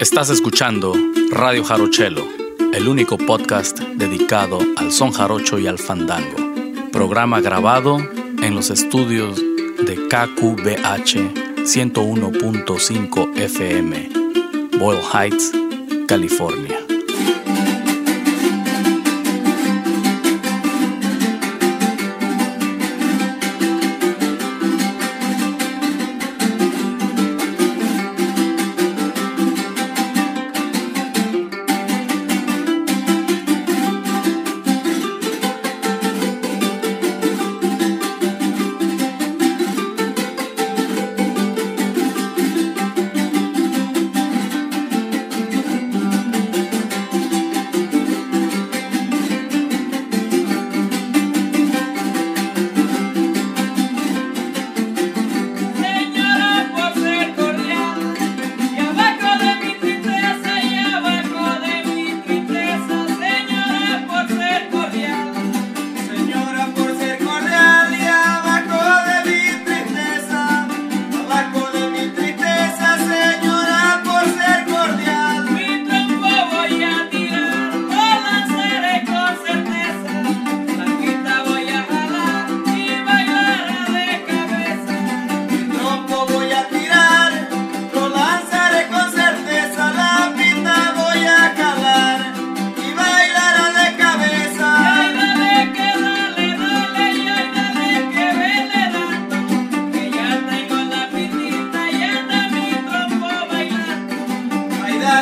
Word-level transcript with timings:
Estás 0.00 0.30
escuchando 0.30 0.94
Radio 1.30 1.62
Jarochelo, 1.62 2.26
el 2.72 2.88
único 2.88 3.18
podcast 3.18 3.78
dedicado 3.80 4.58
al 4.78 4.92
son 4.92 5.12
jarocho 5.12 5.58
y 5.58 5.66
al 5.66 5.78
fandango. 5.78 6.38
Programa 6.90 7.42
grabado 7.42 7.98
en 7.98 8.54
los 8.54 8.70
estudios 8.70 9.36
de 9.36 10.08
KQBH 10.08 11.34
101.5 11.66 13.38
FM, 13.38 14.08
Boyle 14.78 15.02
Heights, 15.12 15.52
California. 16.08 16.79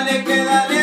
de 0.09 0.25
quedar 0.25 0.78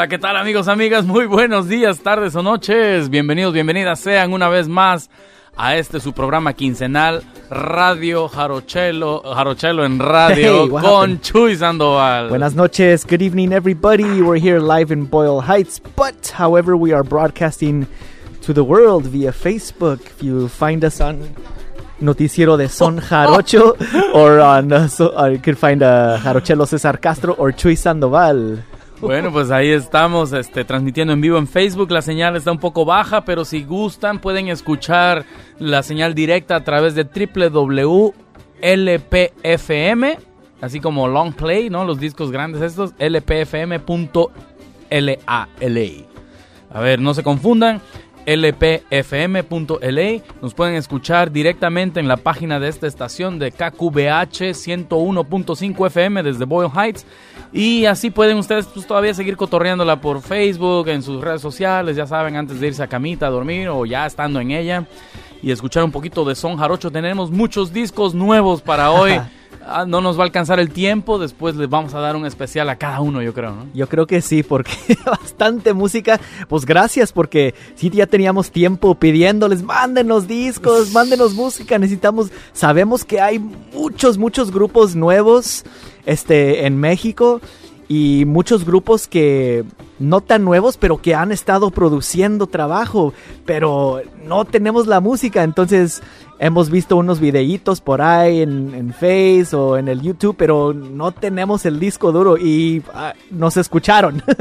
Hola, 0.00 0.08
¿qué 0.08 0.16
tal 0.18 0.34
amigos, 0.38 0.66
amigas? 0.66 1.04
Muy 1.04 1.26
buenos 1.26 1.68
días, 1.68 2.00
tardes 2.00 2.34
o 2.34 2.42
noches. 2.42 3.10
Bienvenidos, 3.10 3.52
bienvenidas 3.52 4.00
sean 4.00 4.32
una 4.32 4.48
vez 4.48 4.66
más 4.66 5.10
a 5.54 5.76
este 5.76 6.00
su 6.00 6.14
programa 6.14 6.54
quincenal 6.54 7.22
Radio 7.50 8.26
Jarochelo, 8.26 9.22
Jarochelo 9.22 9.84
en 9.84 9.98
radio 9.98 10.62
Hey, 10.62 10.70
con? 10.70 11.20
Chuy 11.20 11.54
Sandoval. 11.54 12.30
Buenas 12.30 12.54
noches, 12.54 13.04
good 13.04 13.20
evening, 13.20 13.52
everybody. 13.52 14.22
We're 14.22 14.40
here 14.40 14.58
live 14.58 14.90
in 14.90 15.04
Boyle 15.04 15.42
Heights, 15.42 15.78
but 15.78 16.28
however, 16.28 16.78
we 16.78 16.94
are 16.94 17.04
broadcasting 17.04 17.86
to 18.40 18.54
the 18.54 18.64
world 18.64 19.04
via 19.04 19.32
Facebook. 19.32 20.00
If 20.06 20.22
you 20.22 20.48
find 20.48 20.82
us 20.82 21.02
on 21.02 21.28
Noticiero 22.00 22.56
de 22.56 22.70
Son 22.70 22.98
Jarocho, 23.02 23.76
or 24.14 24.40
on, 24.40 24.72
uh, 24.72 24.88
so, 24.88 25.14
uh, 25.14 25.26
you 25.26 25.38
can 25.38 25.56
find 25.56 25.82
uh, 25.82 26.18
Jarochelo 26.22 26.66
Cesar 26.66 26.96
Castro 26.96 27.34
or 27.34 27.52
Chuy 27.52 27.76
Sandoval. 27.76 28.60
Bueno, 29.00 29.32
pues 29.32 29.50
ahí 29.50 29.70
estamos 29.70 30.32
este, 30.32 30.64
transmitiendo 30.64 31.12
en 31.12 31.20
vivo 31.20 31.38
en 31.38 31.48
Facebook. 31.48 31.90
La 31.90 32.02
señal 32.02 32.36
está 32.36 32.52
un 32.52 32.58
poco 32.58 32.84
baja, 32.84 33.24
pero 33.24 33.44
si 33.44 33.64
gustan 33.64 34.20
pueden 34.20 34.48
escuchar 34.48 35.24
la 35.58 35.82
señal 35.82 36.14
directa 36.14 36.56
a 36.56 36.64
través 36.64 36.94
de 36.94 37.04
www.lpfm, 37.04 38.14
así 40.60 40.80
como 40.80 41.08
long 41.08 41.32
play, 41.32 41.70
¿no? 41.70 41.84
Los 41.84 41.98
discos 41.98 42.30
grandes 42.30 42.62
estos, 42.62 42.92
lpfm.com 42.98 44.28
L-A-L-A. 44.90 46.76
A 46.76 46.80
ver, 46.80 47.00
no 47.00 47.14
se 47.14 47.22
confundan 47.22 47.80
lpfm.la. 48.26 50.22
Nos 50.42 50.54
pueden 50.54 50.74
escuchar 50.74 51.32
directamente 51.32 52.00
en 52.00 52.08
la 52.08 52.18
página 52.18 52.60
de 52.60 52.68
esta 52.68 52.86
estación 52.86 53.38
de 53.38 53.50
KQBH 53.50 54.52
101.5 54.52 55.86
FM 55.86 56.22
desde 56.22 56.44
Boyle 56.44 56.70
Heights. 56.70 57.06
Y 57.52 57.84
así 57.86 58.10
pueden 58.10 58.38
ustedes 58.38 58.66
pues, 58.66 58.86
todavía 58.86 59.12
seguir 59.12 59.36
cotorreándola 59.36 60.00
por 60.00 60.22
Facebook, 60.22 60.88
en 60.88 61.02
sus 61.02 61.20
redes 61.20 61.40
sociales, 61.40 61.96
ya 61.96 62.06
saben, 62.06 62.36
antes 62.36 62.60
de 62.60 62.68
irse 62.68 62.82
a 62.82 62.86
camita 62.86 63.26
a 63.26 63.30
dormir 63.30 63.68
o 63.68 63.84
ya 63.86 64.06
estando 64.06 64.40
en 64.40 64.52
ella. 64.52 64.86
Y 65.42 65.50
escuchar 65.50 65.84
un 65.84 65.90
poquito 65.90 66.24
de 66.24 66.34
son 66.34 66.56
jarocho. 66.56 66.90
Tenemos 66.90 67.30
muchos 67.30 67.72
discos 67.72 68.14
nuevos 68.14 68.60
para 68.60 68.90
hoy. 68.90 69.20
Ah, 69.66 69.84
no 69.86 70.00
nos 70.00 70.16
va 70.18 70.22
a 70.22 70.26
alcanzar 70.26 70.58
el 70.58 70.70
tiempo, 70.70 71.18
después 71.18 71.54
les 71.54 71.68
vamos 71.68 71.94
a 71.94 72.00
dar 72.00 72.16
un 72.16 72.24
especial 72.24 72.68
a 72.70 72.76
cada 72.76 73.00
uno, 73.00 73.20
yo 73.22 73.34
creo, 73.34 73.54
¿no? 73.54 73.66
Yo 73.74 73.88
creo 73.88 74.06
que 74.06 74.22
sí, 74.22 74.42
porque 74.42 74.72
bastante 75.06 75.74
música. 75.74 76.18
Pues 76.48 76.64
gracias, 76.64 77.12
porque 77.12 77.54
sí 77.74 77.90
ya 77.90 78.06
teníamos 78.06 78.50
tiempo 78.50 78.94
pidiéndoles, 78.94 79.62
mándenos 79.62 80.26
discos, 80.26 80.92
mándenos 80.92 81.34
música, 81.34 81.78
necesitamos, 81.78 82.30
sabemos 82.52 83.04
que 83.04 83.20
hay 83.20 83.38
muchos, 83.38 84.18
muchos 84.18 84.50
grupos 84.50 84.96
nuevos 84.96 85.64
este, 86.06 86.66
en 86.66 86.78
México 86.78 87.40
y 87.88 88.24
muchos 88.24 88.64
grupos 88.64 89.08
que 89.08 89.64
no 89.98 90.20
tan 90.20 90.44
nuevos, 90.44 90.76
pero 90.76 90.98
que 90.98 91.14
han 91.14 91.32
estado 91.32 91.70
produciendo 91.70 92.46
trabajo, 92.46 93.12
pero 93.44 94.00
no 94.24 94.44
tenemos 94.44 94.86
la 94.86 95.00
música, 95.00 95.42
entonces 95.42 96.02
hemos 96.42 96.70
visto 96.70 96.96
unos 96.96 97.20
videitos 97.20 97.80
por 97.82 98.00
ahí 98.02 98.40
en, 98.40 98.74
en 98.74 98.92
Face 98.94 99.54
o 99.54 99.76
en 99.76 99.88
el 99.88 100.00
YouTube, 100.00 100.34
pero 100.38 100.72
no 100.72 101.12
tenemos 101.12 101.66
el 101.66 101.78
disco 101.78 102.10
duro 102.12 102.38
y 102.38 102.82
ah, 102.94 103.12
nos 103.30 103.56
escucharon. 103.56 104.22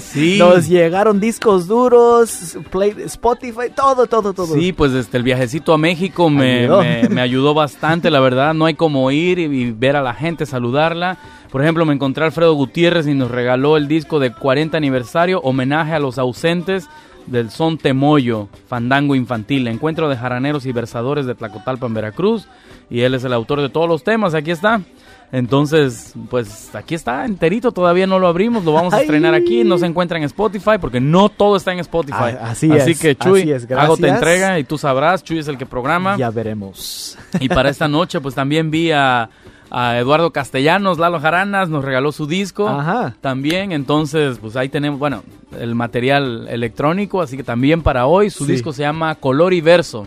Sí. 0.00 0.38
nos 0.40 0.66
llegaron 0.68 1.20
discos 1.20 1.68
duros, 1.68 2.56
Play, 2.70 2.94
Spotify, 3.04 3.70
todo, 3.74 4.06
todo, 4.06 4.32
todo. 4.32 4.54
Sí, 4.54 4.72
pues 4.72 4.92
este, 4.92 5.16
el 5.18 5.22
viajecito 5.22 5.72
a 5.72 5.78
México 5.78 6.28
me 6.30 6.60
Ayudó. 6.64 6.80
me- 6.82 7.08
me 7.08 7.20
ayudó 7.20 7.54
bastante, 7.54 8.10
la 8.10 8.18
verdad. 8.18 8.52
No 8.54 8.64
hay 8.66 8.74
como 8.74 9.08
ir 9.12 9.38
y, 9.38 9.42
y 9.44 9.70
ver 9.70 9.94
a 9.96 10.02
la 10.02 10.12
gente, 10.14 10.46
saludarla. 10.46 11.18
Por 11.52 11.62
ejemplo, 11.62 11.84
me 11.84 11.94
encontré 11.94 12.24
a 12.24 12.26
Alfredo 12.26 12.54
Gutiérrez 12.54 13.06
y 13.06 13.14
nos 13.14 13.30
regaló 13.30 13.76
el 13.76 13.86
disco 13.88 14.18
de 14.18 14.32
40 14.32 14.76
aniversario, 14.76 15.40
homenaje 15.42 15.92
a 15.94 15.98
los 16.00 16.18
ausentes 16.18 16.88
del 17.26 17.50
son 17.50 17.78
Temoyo, 17.78 18.48
Fandango 18.68 19.14
Infantil, 19.14 19.68
encuentro 19.68 20.08
de 20.08 20.16
jaraneros 20.16 20.66
y 20.66 20.72
versadores 20.72 21.26
de 21.26 21.34
Tlacotalpan, 21.34 21.94
Veracruz. 21.94 22.46
Y 22.88 23.02
él 23.02 23.14
es 23.14 23.24
el 23.24 23.32
autor 23.32 23.60
de 23.60 23.68
todos 23.68 23.88
los 23.88 24.02
temas, 24.02 24.34
aquí 24.34 24.50
está. 24.50 24.80
Entonces, 25.32 26.12
pues 26.28 26.74
aquí 26.74 26.96
está, 26.96 27.24
enterito, 27.24 27.70
todavía 27.70 28.06
no 28.06 28.18
lo 28.18 28.26
abrimos, 28.26 28.64
lo 28.64 28.72
vamos 28.72 28.92
a 28.92 28.96
Ay. 28.96 29.02
estrenar 29.02 29.32
aquí, 29.34 29.62
no 29.62 29.78
se 29.78 29.86
encuentra 29.86 30.18
en 30.18 30.24
Spotify, 30.24 30.72
porque 30.80 31.00
no 31.00 31.28
todo 31.28 31.56
está 31.56 31.72
en 31.72 31.78
Spotify. 31.78 32.34
Ah, 32.40 32.50
así 32.50 32.70
es, 32.72 32.98
que 32.98 33.14
Chuy, 33.14 33.42
así 33.42 33.52
es, 33.52 33.70
hago 33.70 33.96
te 33.96 34.08
entrega 34.08 34.58
y 34.58 34.64
tú 34.64 34.76
sabrás, 34.76 35.22
Chuy 35.22 35.38
es 35.38 35.46
el 35.46 35.56
que 35.56 35.66
programa. 35.66 36.16
Ya 36.16 36.30
veremos. 36.30 37.16
Y 37.38 37.48
para 37.48 37.70
esta 37.70 37.86
noche, 37.86 38.20
pues 38.20 38.34
también 38.34 38.72
vi 38.72 38.90
a, 38.90 39.30
a 39.70 39.98
Eduardo 39.98 40.30
Castellanos, 40.32 40.98
Lalo 40.98 41.20
Jaranas, 41.20 41.68
nos 41.68 41.84
regaló 41.84 42.12
su 42.12 42.26
disco. 42.26 42.68
Ajá. 42.68 43.16
También, 43.20 43.72
entonces, 43.72 44.38
pues 44.38 44.56
ahí 44.56 44.68
tenemos, 44.68 44.98
bueno, 44.98 45.22
el 45.58 45.74
material 45.74 46.46
electrónico, 46.48 47.22
así 47.22 47.36
que 47.36 47.44
también 47.44 47.82
para 47.82 48.06
hoy, 48.06 48.30
su 48.30 48.44
Sí. 48.46 48.52
disco 48.52 48.72
se 48.72 48.82
llama 48.82 49.14
Color 49.14 49.52
y 49.52 49.60
Verso. 49.60 50.06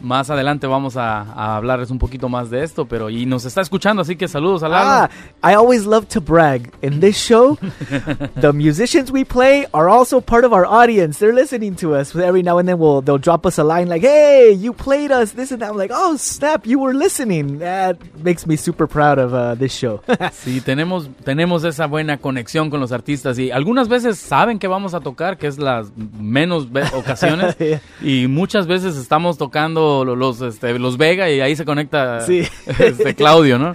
Más 0.00 0.30
adelante 0.30 0.66
vamos 0.66 0.96
a, 0.96 1.22
a 1.22 1.56
hablarles 1.56 1.90
un 1.90 1.98
poquito 1.98 2.28
más 2.28 2.50
de 2.50 2.62
esto, 2.62 2.86
pero 2.86 3.10
y 3.10 3.26
nos 3.26 3.44
está 3.44 3.60
escuchando, 3.60 4.02
así 4.02 4.16
que 4.16 4.28
saludos 4.28 4.62
a 4.62 4.68
Lalo. 4.68 4.88
Ah, 4.88 5.10
I 5.42 5.54
always 5.54 5.86
love 5.86 6.06
to 6.08 6.20
brag. 6.20 6.72
In 6.82 7.00
this 7.00 7.16
show, 7.16 7.58
the 8.40 8.52
musicians 8.52 9.10
we 9.10 9.24
play 9.24 9.66
are 9.72 9.88
also 9.88 10.20
part 10.20 10.44
of 10.44 10.52
our 10.52 10.66
audience. 10.66 11.18
They're 11.18 11.34
listening 11.34 11.76
to 11.76 11.94
us. 11.94 12.14
Every 12.14 12.42
now 12.42 12.58
and 12.58 12.68
then, 12.68 12.78
we'll 12.78 13.02
they'll 13.02 13.18
drop 13.18 13.46
us 13.46 13.58
a 13.58 13.64
line 13.64 13.88
like, 13.88 14.02
"Hey, 14.02 14.52
you 14.52 14.72
played 14.72 15.10
us 15.10 15.32
this 15.32 15.50
and 15.52 15.60
that." 15.62 15.70
I'm 15.70 15.76
like, 15.76 15.92
"Oh 15.94 16.16
snap, 16.16 16.66
you 16.66 16.78
were 16.78 16.94
listening." 16.94 17.58
That 17.58 17.96
makes 18.22 18.46
me 18.46 18.56
super 18.56 18.86
proud 18.86 19.18
of 19.18 19.32
uh, 19.32 19.54
this 19.54 19.72
show. 19.72 20.00
Sí, 20.32 20.60
tenemos, 20.60 21.08
tenemos 21.24 21.64
esa 21.64 21.86
buena 21.86 22.18
conexión 22.18 22.70
con 22.70 22.80
los 22.80 22.92
artistas 22.92 23.38
y 23.38 23.50
algunas 23.50 23.88
veces 23.88 24.18
saben 24.18 24.58
que 24.58 24.68
vamos 24.68 24.94
a 24.94 25.00
tocar, 25.00 25.38
que 25.38 25.46
es 25.46 25.58
las 25.58 25.88
menos 26.18 26.68
ocasiones, 26.94 27.56
y 28.02 28.26
muchas 28.28 28.66
veces 28.66 28.96
estamos 28.96 29.38
tocando 29.38 29.85
lo- 30.04 30.16
los, 30.16 30.40
este, 30.40 30.78
los 30.78 30.96
Vega 30.96 31.30
y 31.30 31.40
ahí 31.40 31.54
se 31.56 31.64
conecta 31.64 32.20
Sí. 32.20 32.42
este, 32.78 33.14
Claudio, 33.14 33.58
¿no? 33.58 33.72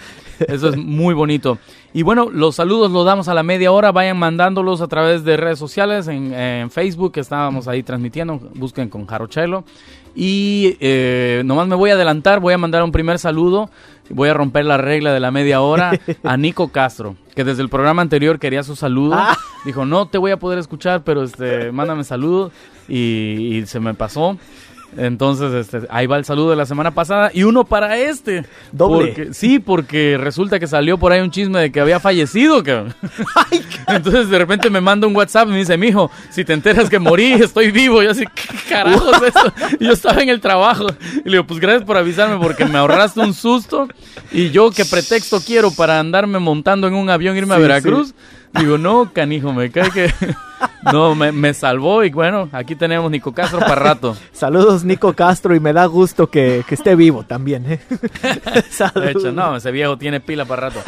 Eso 0.48 0.70
es 0.70 0.78
muy 0.78 1.14
bonito. 1.14 1.58
Y 1.94 2.04
bueno, 2.04 2.30
los 2.32 2.56
saludos 2.56 2.90
los 2.92 3.06
damos 3.06 3.28
a 3.28 3.34
la 3.34 3.44
media 3.44 3.72
hora, 3.72 3.92
vayan 3.92 4.18
mandándolos 4.18 4.82
a 4.82 4.88
través 4.88 5.24
de 5.24 5.36
redes 5.38 5.60
sociales, 5.60 6.08
en, 6.08 6.34
en 6.34 6.72
Facebook, 6.72 7.12
que 7.12 7.20
estábamos 7.20 7.68
ahí 7.68 7.84
transmitiendo, 7.84 8.40
busquen 8.56 8.90
con 8.90 9.06
Jarochelo. 9.06 9.66
Y 10.16 10.78
eh, 10.80 11.42
nomás 11.46 11.68
me 11.68 11.76
voy 11.76 11.90
a 11.90 11.94
adelantar, 11.94 12.40
voy 12.40 12.54
a 12.54 12.58
mandar 12.58 12.84
un 12.84 12.92
primer 12.92 13.20
saludo, 13.20 13.70
voy 14.10 14.30
a 14.30 14.34
romper 14.34 14.66
la 14.66 14.78
regla 14.78 15.14
de 15.14 15.20
la 15.20 15.32
media 15.32 15.62
hora 15.62 15.92
a 16.24 16.38
Nico 16.38 16.70
Castro, 16.70 17.16
que 17.36 17.44
desde 17.44 17.62
el 17.62 17.70
programa 17.70 18.02
anterior 18.02 18.40
quería 18.40 18.64
su 18.64 18.76
saludo. 18.76 19.16
Ah. 19.16 19.38
Dijo, 19.64 19.86
no 19.86 20.08
te 20.08 20.18
voy 20.18 20.32
a 20.32 20.38
poder 20.40 20.60
escuchar, 20.60 21.04
pero 21.04 21.24
este, 21.24 21.72
mándame 21.72 22.04
saludo. 22.04 22.52
Y, 22.90 23.58
y 23.58 23.66
se 23.68 23.80
me 23.80 23.94
pasó. 23.94 24.38
Entonces, 24.98 25.54
este, 25.54 25.88
ahí 25.90 26.06
va 26.06 26.18
el 26.18 26.26
saludo 26.26 26.50
de 26.50 26.56
la 26.58 26.66
semana 26.66 26.92
pasada 26.92 27.32
y 27.34 27.44
uno 27.44 27.64
para 27.64 27.98
este. 27.98 28.46
Doble. 28.72 29.08
Porque- 29.14 29.34
sí, 29.34 29.60
porque 29.60 30.18
resulta 30.20 30.60
que 30.60 30.68
salió 30.68 30.98
por 30.98 31.12
ahí 31.12 31.22
un 31.22 31.32
chisme 31.32 31.60
de 31.60 31.72
que 31.72 31.80
había 31.80 32.00
fallecido, 32.00 32.62
cabrón. 32.64 32.94
Entonces 33.88 34.30
de 34.30 34.38
repente 34.38 34.70
me 34.70 34.82
manda 34.82 35.08
un 35.08 35.16
WhatsApp 35.16 35.48
y 35.48 35.52
me 35.52 35.58
dice, 35.58 35.78
mijo, 35.78 36.12
si 36.30 36.44
te 36.46 36.54
enteras 36.54 36.90
que 36.90 37.00
morí, 37.00 37.34
estoy 37.34 37.72
vivo. 37.72 38.02
Y 38.02 38.06
yo 38.06 38.12
así, 38.12 38.26
¿qué 38.26 38.56
carajo 38.70 39.12
es 39.16 39.34
eso? 39.36 39.54
Y 39.80 39.86
yo 39.86 39.94
estaba 39.94 40.22
en 40.22 40.30
el 40.30 40.42
trabajo. 40.42 40.88
Y 41.24 41.30
le 41.30 41.32
digo, 41.32 41.48
pues 41.48 41.60
gracias 41.60 41.84
por 41.86 41.98
avisarme 41.98 42.38
porque 42.44 42.66
me 42.66 42.78
ahorraste 42.78 43.20
un 43.22 43.34
susto. 43.34 43.88
Y 44.32 44.50
yo, 44.52 44.72
¿qué 44.72 44.86
pretexto 44.86 45.40
quiero 45.46 45.72
para 45.72 46.00
andarme 46.00 46.40
montando 46.40 46.88
en 46.88 46.94
un 46.96 47.10
avión 47.10 47.36
e 47.36 47.40
irme 47.40 47.54
a 47.54 47.58
Sí, 47.58 47.62
Veracruz? 47.64 48.14
Digo, 48.54 48.78
no, 48.78 49.12
canijo, 49.14 49.54
me 49.54 49.72
cae 49.72 49.92
que... 49.92 50.14
No, 50.92 51.14
me, 51.14 51.32
me 51.32 51.54
salvó 51.54 52.04
y 52.04 52.10
bueno, 52.10 52.50
aquí 52.52 52.76
tenemos 52.76 53.10
Nico 53.12 53.34
Castro 53.34 53.60
para 53.60 53.76
rato. 53.76 54.18
Saludos, 54.32 54.84
Nico 54.84 55.14
Castro, 55.14 55.56
y 55.56 55.60
me 55.60 55.74
da 55.74 55.86
gusto 55.86 56.28
que, 56.28 56.64
que 56.68 56.76
esté 56.76 56.96
vivo 56.96 57.24
también. 57.24 57.72
¿eh? 57.72 57.80
De 58.96 59.12
hecho, 59.12 59.32
no, 59.32 59.56
ese 59.56 59.72
viejo 59.72 59.98
tiene 59.98 60.20
pila 60.20 60.46
para 60.46 60.70
rato. 60.70 60.80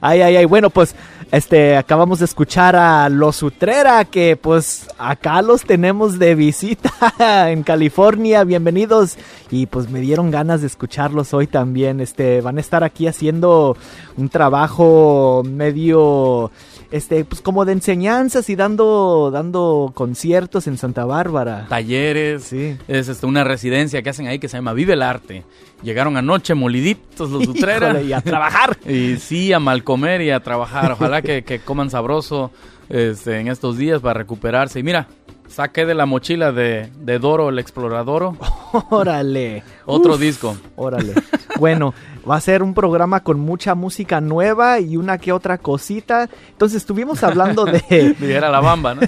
Ay, 0.00 0.20
ay, 0.22 0.36
ay. 0.36 0.44
Bueno, 0.46 0.70
pues 0.70 0.96
este 1.32 1.76
acabamos 1.76 2.18
de 2.18 2.24
escuchar 2.24 2.74
a 2.74 3.08
Los 3.08 3.42
Utrera, 3.42 4.04
que 4.04 4.36
pues 4.36 4.88
acá 4.98 5.42
los 5.42 5.62
tenemos 5.62 6.18
de 6.18 6.34
visita 6.34 6.92
en 7.50 7.62
California. 7.62 8.42
Bienvenidos. 8.44 9.16
Y 9.50 9.66
pues 9.66 9.90
me 9.90 10.00
dieron 10.00 10.30
ganas 10.30 10.60
de 10.60 10.66
escucharlos 10.66 11.32
hoy 11.34 11.46
también. 11.46 12.00
Este 12.00 12.40
van 12.40 12.58
a 12.58 12.60
estar 12.60 12.82
aquí 12.84 13.06
haciendo 13.06 13.76
un 14.16 14.28
trabajo 14.28 15.42
medio 15.44 16.50
este 16.90 17.24
pues 17.24 17.40
como 17.40 17.64
de 17.64 17.72
enseñanzas 17.72 18.48
y 18.50 18.56
dando 18.56 19.30
dando 19.32 19.92
conciertos 19.94 20.66
en 20.66 20.76
Santa 20.78 21.04
Bárbara. 21.04 21.66
Talleres, 21.68 22.44
Sí. 22.44 22.76
es 22.88 23.08
este, 23.08 23.26
una 23.26 23.44
residencia 23.44 24.02
que 24.02 24.10
hacen 24.10 24.26
ahí 24.26 24.38
que 24.38 24.48
se 24.48 24.56
llama 24.56 24.72
Vive 24.72 24.94
el 24.94 25.02
Arte. 25.02 25.44
Llegaron 25.82 26.16
anoche 26.16 26.54
moliditos 26.54 27.30
los 27.30 27.46
Utrera. 27.48 28.02
Y 28.02 28.12
a 28.12 28.20
trabajar. 28.20 28.76
Y 28.86 29.16
sí, 29.18 29.52
a 29.52 29.58
mal 29.60 29.84
comer 29.84 30.20
y 30.22 30.30
a 30.30 30.40
trabajar. 30.40 30.92
Ojalá 30.92 31.22
que, 31.22 31.42
que 31.44 31.60
coman 31.60 31.90
sabroso 31.90 32.50
este, 32.88 33.38
en 33.38 33.48
estos 33.48 33.76
días 33.78 34.00
para 34.00 34.14
recuperarse. 34.20 34.80
Y 34.80 34.82
mira, 34.82 35.06
saqué 35.50 35.84
de 35.84 35.94
la 35.94 36.06
mochila 36.06 36.52
de, 36.52 36.90
de 37.00 37.18
Doro 37.18 37.48
el 37.48 37.58
Exploradoro 37.58 38.36
Órale. 38.90 39.62
otro 39.84 40.14
Uf. 40.14 40.20
disco. 40.20 40.56
Órale. 40.76 41.12
Bueno, 41.58 41.92
va 42.28 42.36
a 42.36 42.40
ser 42.40 42.62
un 42.62 42.72
programa 42.72 43.20
con 43.24 43.40
mucha 43.40 43.74
música 43.74 44.20
nueva 44.20 44.78
y 44.80 44.96
una 44.96 45.18
que 45.18 45.32
otra 45.32 45.58
cosita. 45.58 46.28
Entonces 46.50 46.76
estuvimos 46.78 47.22
hablando 47.24 47.64
de 47.64 48.14
Dijera 48.20 48.48
la 48.50 48.60
bamba, 48.60 48.94
¿no? 48.94 49.02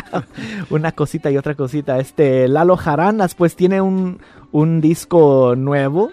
una 0.70 0.92
cosita 0.92 1.30
y 1.30 1.36
otra 1.38 1.54
cosita. 1.54 1.98
Este 1.98 2.46
Lalo 2.46 2.76
Jaranas 2.76 3.34
pues 3.34 3.56
tiene 3.56 3.80
un, 3.80 4.20
un 4.52 4.80
disco 4.80 5.54
nuevo, 5.56 6.10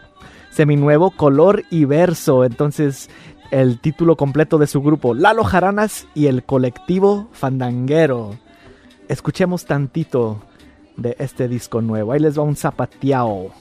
seminuevo, 0.50 1.12
color 1.12 1.64
y 1.70 1.86
verso. 1.86 2.46
Entonces 2.46 3.10
el 3.52 3.80
título 3.80 4.16
completo 4.16 4.58
de 4.58 4.68
su 4.68 4.82
grupo, 4.82 5.14
Lalo 5.14 5.44
Jaranas 5.44 6.08
y 6.16 6.28
el 6.28 6.44
colectivo 6.44 7.28
Fandanguero. 7.34 8.36
Escuchemos 9.08 9.66
tantito 9.66 10.42
de 10.98 11.16
este 11.20 11.48
disco 11.48 11.82
nuevo. 11.82 12.12
Ahí 12.12 12.20
les 12.20 12.38
va 12.38 12.44
un 12.44 12.56
zapateado. 12.56 13.52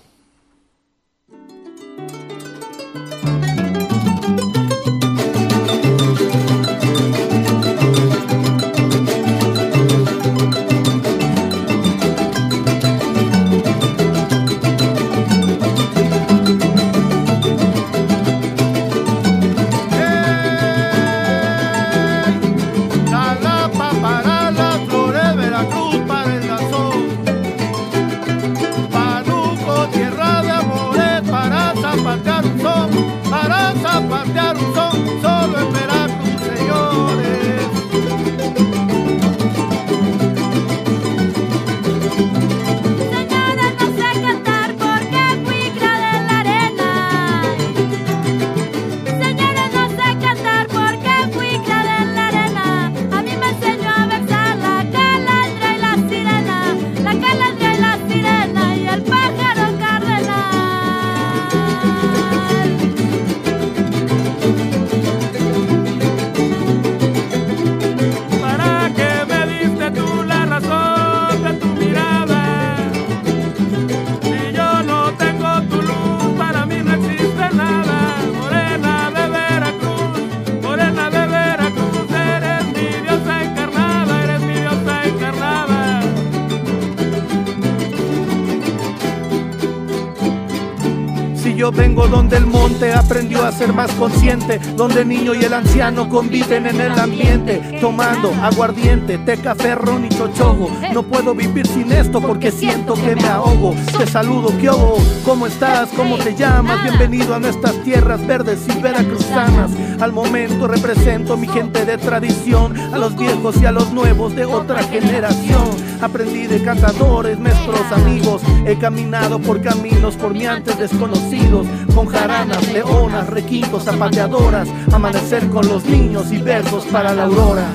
Donde 92.08 92.36
el 92.36 92.46
monte 92.46 92.92
aprendió 92.92 93.44
a 93.44 93.52
ser 93.52 93.72
más 93.72 93.90
consciente, 93.92 94.58
donde 94.76 95.02
el 95.02 95.08
niño 95.08 95.34
y 95.34 95.44
el 95.44 95.52
anciano 95.52 96.08
conviven 96.08 96.66
en 96.66 96.80
el 96.80 96.98
ambiente, 96.98 97.78
tomando 97.80 98.32
aguardiente, 98.42 99.18
té, 99.18 99.36
café, 99.38 99.75
ron 99.75 100.04
y 100.04 100.08
chochogo. 100.08 100.70
No 100.92 101.02
puedo 101.02 101.34
vivir 101.34 101.66
sin 101.66 101.92
esto 101.92 102.20
porque 102.20 102.50
siento 102.50 102.94
que 102.94 103.16
me 103.16 103.26
ahogo. 103.26 103.75
Te 103.98 104.06
saludo, 104.06 104.52
¿qué 104.58 104.68
hago? 104.68 104.96
¿Cómo 105.25 105.46
estás? 105.46 105.88
¿Cómo 105.96 106.16
te 106.16 106.34
llamas? 106.34 106.82
Bienvenido 106.82 107.34
a 107.34 107.38
nuestras 107.38 107.82
tierras 107.82 108.25
verdes 108.26 108.60
y 108.68 108.80
veracruzanas. 108.80 109.70
Al 110.00 110.12
momento 110.12 110.68
represento 110.68 111.36
mi 111.36 111.48
gente 111.48 111.84
de 111.84 111.98
tradición, 111.98 112.76
a 112.76 112.98
los 112.98 113.16
viejos 113.16 113.60
y 113.60 113.66
a 113.66 113.72
los 113.72 113.92
nuevos 113.92 114.34
de 114.34 114.44
otra 114.44 114.82
generación. 114.84 115.75
Aprendí 116.00 116.46
de 116.46 116.62
cantadores, 116.62 117.38
nuestros 117.38 117.80
amigos. 117.92 118.42
He 118.66 118.78
caminado 118.78 119.38
por 119.38 119.60
caminos 119.62 120.16
por 120.16 120.32
mi 120.32 120.46
antes 120.46 120.78
desconocidos, 120.78 121.66
con 121.94 122.06
jaranas, 122.06 122.70
leonas, 122.72 123.28
requintos, 123.28 123.84
zapateadoras. 123.84 124.68
Amanecer 124.92 125.48
con 125.48 125.66
los 125.68 125.84
niños 125.86 126.32
y 126.32 126.38
versos 126.38 126.84
para 126.86 127.14
la 127.14 127.24
aurora. 127.24 127.66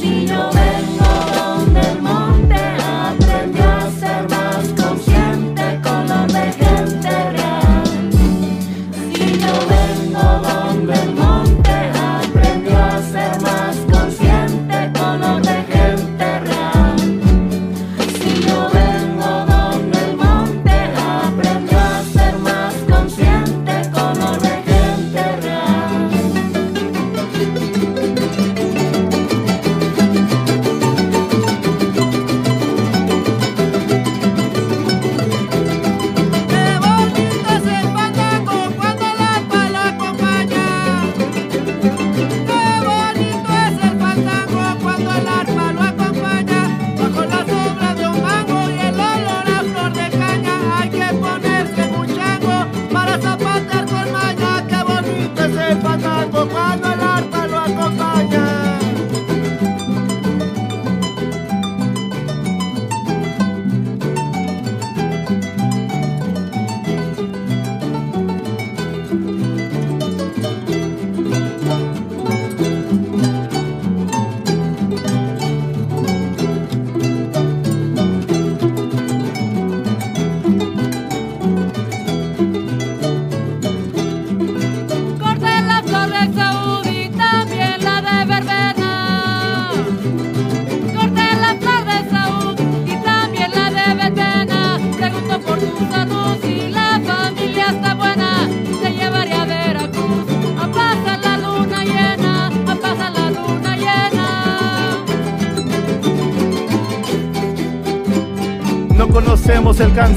Si 0.00 0.26
vengo 0.26 0.79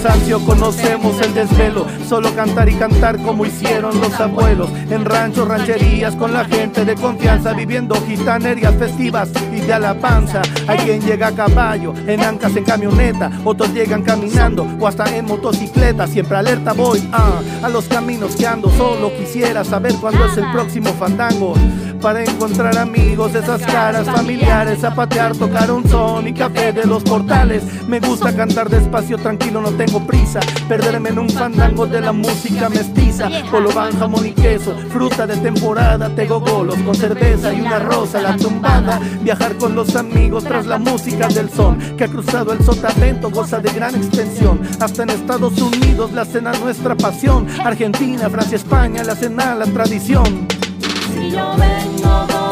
cansancio, 0.03 0.43
conocemos 0.45 1.19
el 1.22 1.33
desvelo. 1.33 1.86
Solo 2.07 2.36
cantar 2.36 2.67
y 2.67 2.75
cantar 2.75 3.17
como 3.22 3.45
hicieron 3.45 4.00
los 4.01 4.13
abuelos. 4.19 4.69
En 4.89 5.05
ranchos, 5.05 5.48
rancherías, 5.48 6.15
con 6.15 6.33
la 6.33 6.43
gente 6.43 6.83
de 6.83 6.95
confianza, 6.95 7.53
viviendo 7.53 7.95
gitanerías 8.05 8.75
festivas 8.75 9.29
y 9.53 9.62
de 9.62 9.74
alabanza. 9.74 10.41
Hay 10.67 10.79
quien 10.79 11.01
llega 11.01 11.27
a 11.27 11.31
caballo, 11.31 11.93
en 12.05 12.22
ancas, 12.22 12.55
en 12.57 12.65
camioneta. 12.65 13.31
Otros 13.45 13.74
llegan 13.74 14.03
caminando 14.03 14.67
o 14.79 14.88
hasta 14.88 15.15
en 15.15 15.25
motocicleta. 15.25 16.05
Siempre 16.05 16.38
alerta 16.38 16.74
voy 16.74 17.01
ah, 17.13 17.39
a 17.62 17.69
los 17.69 17.86
caminos 17.86 18.36
que 18.36 18.45
ando. 18.45 18.69
Solo 18.72 19.10
quisiera 19.17 19.63
saber 19.63 19.93
cuándo 19.95 20.25
es 20.25 20.38
el 20.38 20.51
próximo 20.51 20.91
fandango. 20.93 21.53
Para 22.03 22.22
encontrar 22.22 22.77
amigos, 22.77 23.33
esas 23.33 23.62
caras 23.62 24.05
familiares, 24.05 24.81
zapatear, 24.81 25.38
tocar 25.38 25.72
un 25.72 25.88
son 25.88 26.27
y 26.27 26.33
café 26.33 26.74
de 26.74 26.83
los 26.83 27.01
portales. 27.01 27.63
Me 27.88 28.01
gusta 28.01 28.36
cantar 28.36 28.69
despacio, 28.69 29.17
tranquilo, 29.17 29.62
no 29.62 29.72
tengo 29.72 30.05
prisa. 30.05 30.41
Perderme 30.67 31.12
en 31.12 31.19
un 31.19 31.29
fandango 31.29 31.88
de 31.88 32.01
la 32.01 32.12
música 32.12 32.67
mestiza. 32.67 33.29
Polo 33.50 33.72
van, 33.72 33.98
jamón 33.98 34.25
y 34.25 34.31
queso, 34.33 34.75
fruta 34.89 35.25
de 35.25 35.38
temporada, 35.38 36.13
tengo 36.13 36.41
golos 36.41 36.75
con 36.79 36.93
cerveza 36.93 37.53
y 37.53 37.62
una 37.62 37.79
rosa, 37.79 38.22
la 38.22 38.36
tumbada. 38.36 39.00
Viajar 39.22 39.55
con 39.55 39.74
los 39.74 39.95
amigos 39.95 40.43
tras 40.43 40.65
la 40.65 40.77
música 40.77 41.29
del 41.29 41.50
son 41.50 41.79
que 41.95 42.03
ha 42.03 42.10
cruzado 42.10 42.51
el 42.51 42.62
sotavento, 42.65 43.29
goza 43.29 43.62
de 43.62 43.72
gran 43.72 43.95
extensión. 43.95 44.60
Hasta 44.81 45.03
en 45.03 45.12
Estados 45.12 45.57
Unidos 45.62 46.12
la 46.12 46.25
cena 46.25 46.51
nuestra 46.62 46.95
pasión. 46.95 47.48
Argentina, 47.63 48.29
Francia, 48.29 48.57
España, 48.57 49.05
la 49.05 49.15
cena 49.15 49.55
la 49.55 49.67
tradición. 49.67 50.62
Si 51.34 51.40
yo 51.40 51.56
vengo 51.58 52.43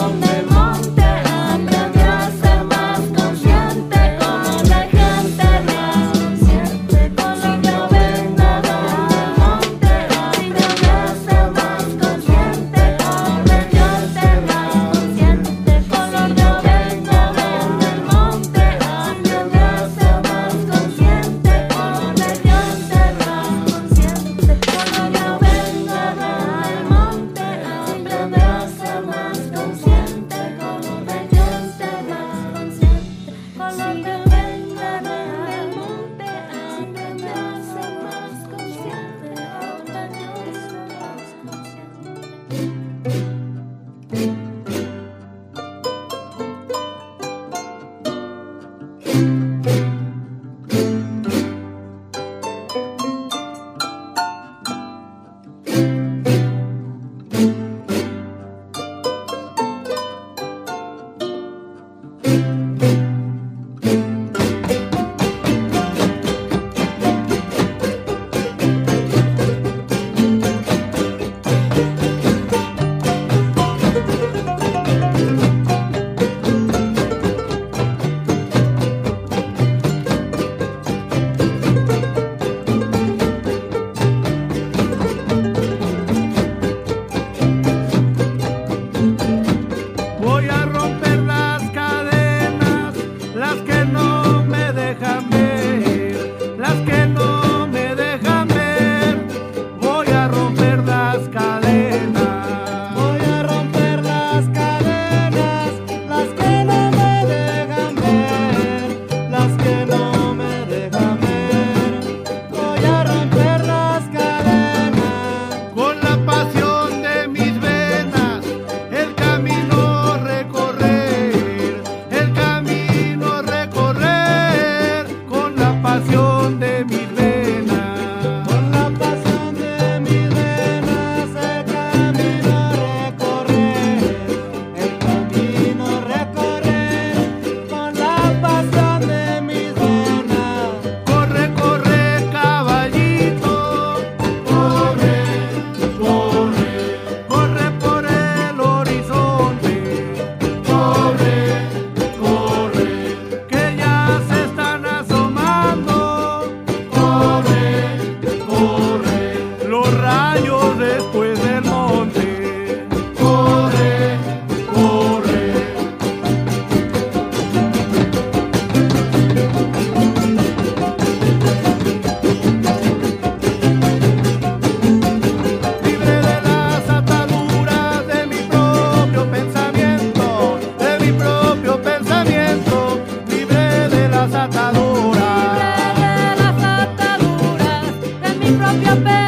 propia 188.57 188.95
pena. 188.95 189.20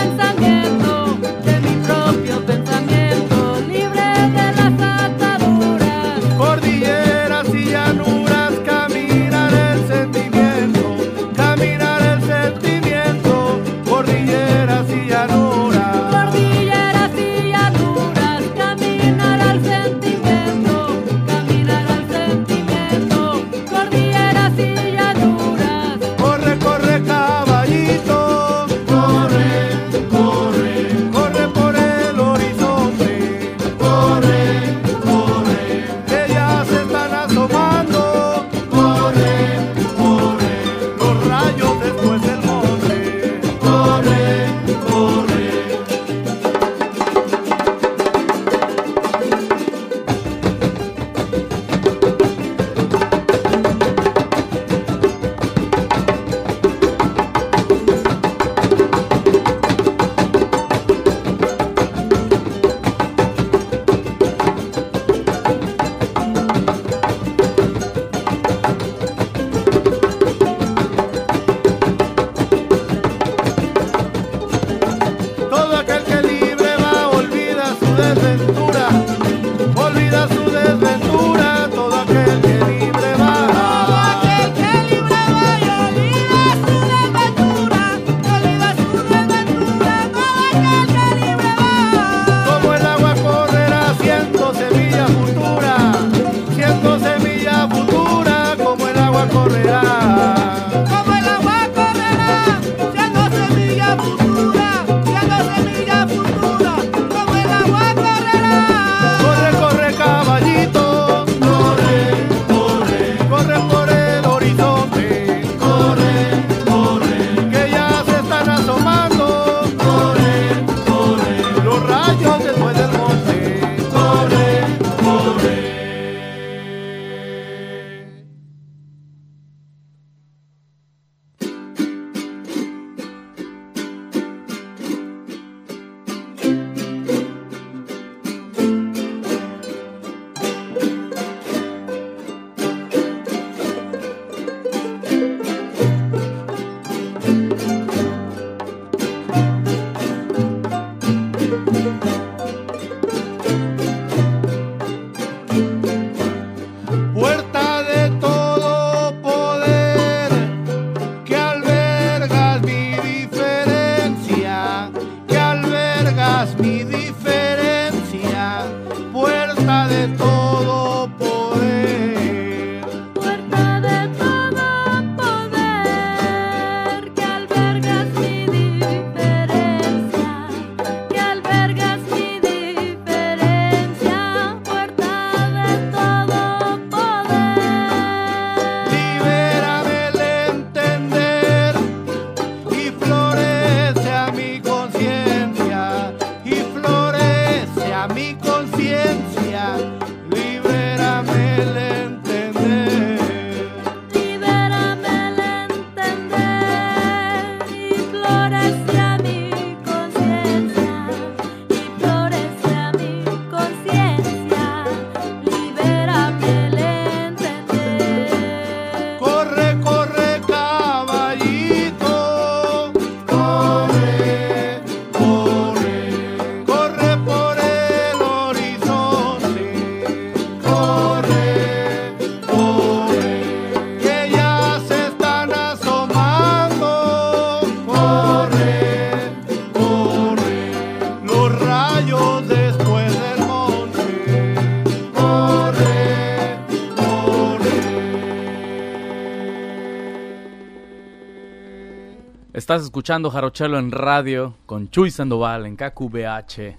Estás 252.73 252.86
escuchando 252.86 253.29
Jarochelo 253.29 253.77
en 253.77 253.91
radio 253.91 254.55
con 254.65 254.89
Chuy 254.89 255.12
Sandoval 255.12 255.67
en 255.67 255.77
KQBH. 255.77 256.75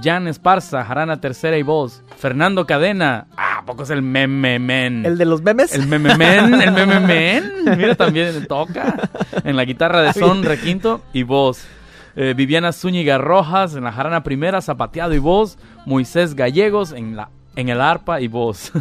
Jan 0.01 0.27
Esparza, 0.27 0.85
Jarana 0.85 1.21
Tercera 1.21 1.59
y 1.59 1.63
Voz. 1.63 2.03
Fernando 2.17 2.67
Cadena, 2.67 3.27
ah, 3.37 3.59
¿a 3.59 3.67
poco 3.67 3.83
es 3.83 3.91
el 3.91 4.03
meme 4.03 4.59
men? 4.59 5.05
¿El 5.05 5.19
de 5.19 5.25
los 5.25 5.43
memes? 5.43 5.75
El 5.75 5.87
meme 5.87 6.17
men, 6.17 6.55
el 6.55 6.73
meme 6.73 7.01
men. 7.01 7.53
Mira, 7.77 7.95
también 7.95 8.47
toca 8.47 8.97
en 9.45 9.57
la 9.57 9.65
guitarra 9.65 10.03
de 10.03 10.13
son, 10.13 10.43
requinto 10.43 11.03
y 11.13 11.25
voz. 11.25 11.67
Eh, 12.17 12.35
Viviana 12.37 12.73
Zúñiga 12.73 13.19
Rojas 13.19 13.75
en 13.75 13.85
la 13.85 13.93
jarana 13.93 14.23
primera, 14.23 14.61
zapateado 14.61 15.15
y 15.15 15.19
voz. 15.19 15.59
Moisés 15.85 16.35
Gallegos 16.35 16.93
en, 16.93 17.17
la, 17.17 17.29
en 17.57 17.69
el 17.69 17.81
arpa 17.81 18.21
y 18.21 18.29
voz. 18.29 18.73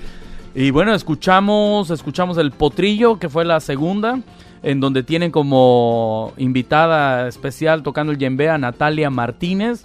y 0.54 0.70
bueno, 0.70 0.94
escuchamos, 0.94 1.90
escuchamos 1.90 2.38
el 2.38 2.50
potrillo, 2.50 3.18
que 3.18 3.28
fue 3.28 3.44
la 3.44 3.60
segunda, 3.60 4.20
en 4.62 4.80
donde 4.80 5.02
tienen 5.02 5.30
como 5.30 6.32
invitada 6.36 7.28
especial 7.28 7.82
tocando 7.82 8.12
el 8.12 8.18
yembe 8.18 8.48
a 8.48 8.58
Natalia 8.58 9.10
Martínez. 9.10 9.84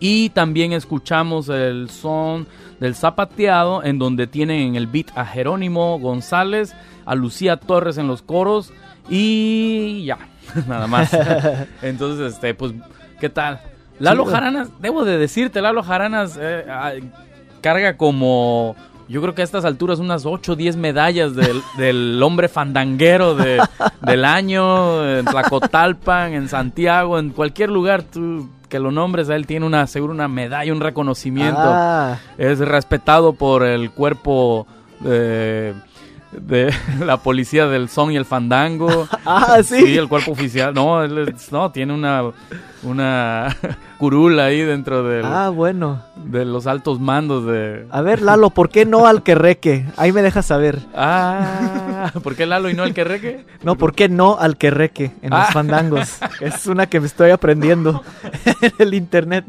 Y 0.00 0.30
también 0.30 0.72
escuchamos 0.72 1.48
el 1.48 1.88
son 1.90 2.46
del 2.80 2.94
zapateado, 2.94 3.82
en 3.84 3.98
donde 3.98 4.26
tienen 4.26 4.60
en 4.60 4.76
el 4.76 4.86
beat 4.86 5.16
a 5.16 5.24
Jerónimo 5.24 5.98
González, 5.98 6.74
a 7.06 7.14
Lucía 7.14 7.56
Torres 7.56 7.96
en 7.98 8.06
los 8.08 8.20
coros 8.22 8.72
y 9.08 10.04
ya, 10.04 10.18
nada 10.68 10.86
más. 10.86 11.16
Entonces, 11.82 12.34
este, 12.34 12.54
pues, 12.54 12.72
¿qué 13.20 13.28
tal? 13.28 13.60
Lalo 13.98 14.24
Chido. 14.24 14.34
Jaranas, 14.34 14.68
debo 14.80 15.04
de 15.04 15.16
decirte, 15.18 15.62
Lalo 15.62 15.82
Jaranas 15.82 16.36
eh, 16.40 16.64
carga 17.60 17.96
como, 17.96 18.74
yo 19.08 19.22
creo 19.22 19.34
que 19.34 19.42
a 19.42 19.44
estas 19.44 19.64
alturas 19.64 20.00
unas 20.00 20.26
8 20.26 20.52
o 20.52 20.56
10 20.56 20.76
medallas 20.76 21.34
del, 21.36 21.62
del 21.78 22.20
hombre 22.22 22.48
fandanguero 22.48 23.36
de- 23.36 23.62
del 24.02 24.24
año, 24.24 25.08
en 25.18 25.24
Tlacotalpan, 25.24 26.32
en 26.34 26.48
Santiago, 26.48 27.18
en 27.18 27.30
cualquier 27.30 27.70
lugar 27.70 28.02
tú 28.02 28.48
que 28.68 28.78
lo 28.78 28.90
nombres, 28.90 29.30
a 29.30 29.36
él 29.36 29.46
tiene 29.46 29.66
una, 29.66 29.86
seguro 29.86 30.12
una 30.12 30.28
medalla, 30.28 30.72
un 30.72 30.80
reconocimiento. 30.80 31.60
Ah, 31.62 32.18
Es 32.38 32.58
respetado 32.58 33.32
por 33.32 33.64
el 33.64 33.90
cuerpo 33.90 34.66
de, 35.00 35.74
de 36.32 36.74
la 37.04 37.18
policía 37.18 37.66
del 37.66 37.88
son 37.88 38.12
y 38.12 38.16
el 38.16 38.24
fandango. 38.24 39.08
ah, 39.24 39.58
sí. 39.62 39.96
el 39.96 40.08
cuerpo 40.08 40.32
oficial. 40.32 40.74
No, 40.74 41.02
él 41.02 41.34
no 41.50 41.70
tiene 41.70 41.92
una, 41.92 42.22
una 42.82 43.56
curula 43.98 44.46
ahí 44.46 44.60
dentro 44.62 45.02
del- 45.02 45.24
Ah, 45.24 45.48
bueno. 45.50 46.02
de 46.16 46.44
los 46.44 46.66
altos 46.66 47.00
mandos 47.00 47.44
de... 47.46 47.86
A 47.90 48.00
ver, 48.00 48.22
Lalo, 48.22 48.50
¿por 48.50 48.68
qué 48.70 48.84
no 48.86 49.06
al 49.06 49.22
querreque? 49.22 49.86
Ahí 49.96 50.10
me 50.12 50.22
dejas 50.22 50.46
saber. 50.46 50.78
Ah, 50.94 52.10
¿por 52.22 52.34
qué 52.34 52.46
Lalo 52.46 52.68
y 52.70 52.74
no 52.74 52.84
el 52.84 52.94
Querreque? 52.94 53.44
No, 53.62 53.76
¿por 53.76 53.94
qué 53.94 54.08
no 54.08 54.36
al 54.38 54.56
querreque 54.56 55.12
en 55.22 55.30
los 55.30 55.38
Ah. 55.40 55.48
fandangos? 55.52 56.18
Es 56.40 56.66
una 56.66 56.86
que 56.86 57.00
me 57.00 57.06
estoy 57.06 57.30
aprendiendo 57.30 58.02
en 58.62 58.72
el 58.78 58.94
internet. 58.94 59.44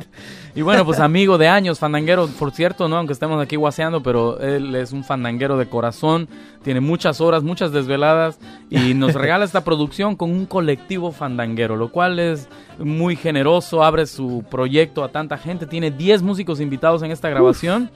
Y 0.54 0.62
bueno, 0.62 0.86
pues 0.86 1.02
amigo 1.02 1.38
de 1.38 1.50
años, 1.50 1.80
fandanguero, 1.80 2.28
por 2.40 2.52
cierto, 2.52 2.88
¿no? 2.88 2.96
Aunque 2.98 3.12
estemos 3.12 3.42
aquí 3.44 3.58
guaseando, 3.58 4.02
pero 4.02 4.40
él 4.40 4.74
es 4.76 4.94
un 4.94 5.04
fandanguero 5.04 5.58
de 5.58 5.68
corazón, 5.68 6.30
tiene 6.64 6.80
muchas 6.80 7.20
horas, 7.20 7.44
muchas 7.44 7.74
desveladas 7.74 8.40
y 8.70 8.94
nos 8.94 9.14
regala 9.16 9.44
esta 9.44 9.66
producción 9.66 10.16
con 10.16 10.32
un 10.32 10.46
colectivo 10.46 11.12
fandanguero, 11.12 11.76
lo 11.76 11.90
cual 11.92 12.20
es 12.20 12.48
muy 12.80 13.18
generoso, 13.18 13.84
abre 13.84 14.06
su 14.06 14.35
proyecto 14.44 15.04
a 15.04 15.10
tanta 15.10 15.38
gente, 15.38 15.66
tiene 15.66 15.92
10 15.92 16.22
músicos 16.22 16.60
invitados 16.62 17.04
en 17.04 17.12
esta 17.12 17.30
grabación 17.30 17.90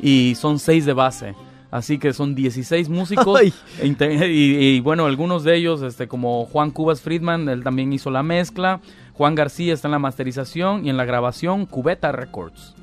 y 0.00 0.34
son 0.36 0.58
6 0.58 0.86
de 0.86 0.92
base. 0.92 1.34
Así 1.70 1.98
que 1.98 2.12
son 2.12 2.34
16 2.34 2.88
músicos 2.88 3.40
e 3.80 3.86
y, 4.28 4.30
y, 4.30 4.80
bueno, 4.80 5.06
algunos 5.06 5.44
de 5.44 5.56
ellos, 5.56 5.82
este, 5.82 6.08
como 6.08 6.46
Juan 6.46 6.70
Cubas 6.70 7.00
Friedman, 7.00 7.48
él 7.48 7.64
también 7.64 7.92
hizo 7.92 8.10
la 8.10 8.22
mezcla. 8.22 8.80
Juan 9.14 9.34
García 9.34 9.74
está 9.74 9.88
en 9.88 9.92
la 9.92 9.98
masterización 9.98 10.86
y 10.86 10.90
en 10.90 10.96
la 10.96 11.04
grabación 11.04 11.66
Cubeta 11.66 12.12
Records. 12.12 12.74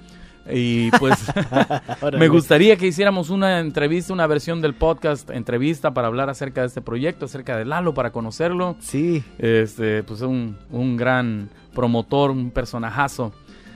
Y 0.51 0.91
pues 0.91 1.15
me 2.17 2.27
gustaría 2.27 2.75
que 2.75 2.87
hiciéramos 2.87 3.29
una 3.29 3.59
entrevista, 3.59 4.13
una 4.13 4.27
versión 4.27 4.61
del 4.61 4.73
podcast, 4.73 5.29
entrevista 5.29 5.93
para 5.93 6.07
hablar 6.07 6.29
acerca 6.29 6.61
de 6.61 6.67
este 6.67 6.81
proyecto, 6.81 7.25
acerca 7.25 7.57
de 7.57 7.65
Lalo, 7.65 7.93
para 7.93 8.11
conocerlo. 8.11 8.75
Sí. 8.79 9.23
Este, 9.37 10.03
pues 10.03 10.21
un, 10.21 10.57
un 10.71 10.97
gran 10.97 11.49
promotor, 11.73 12.31
un 12.31 12.51
personajazo, 12.51 13.33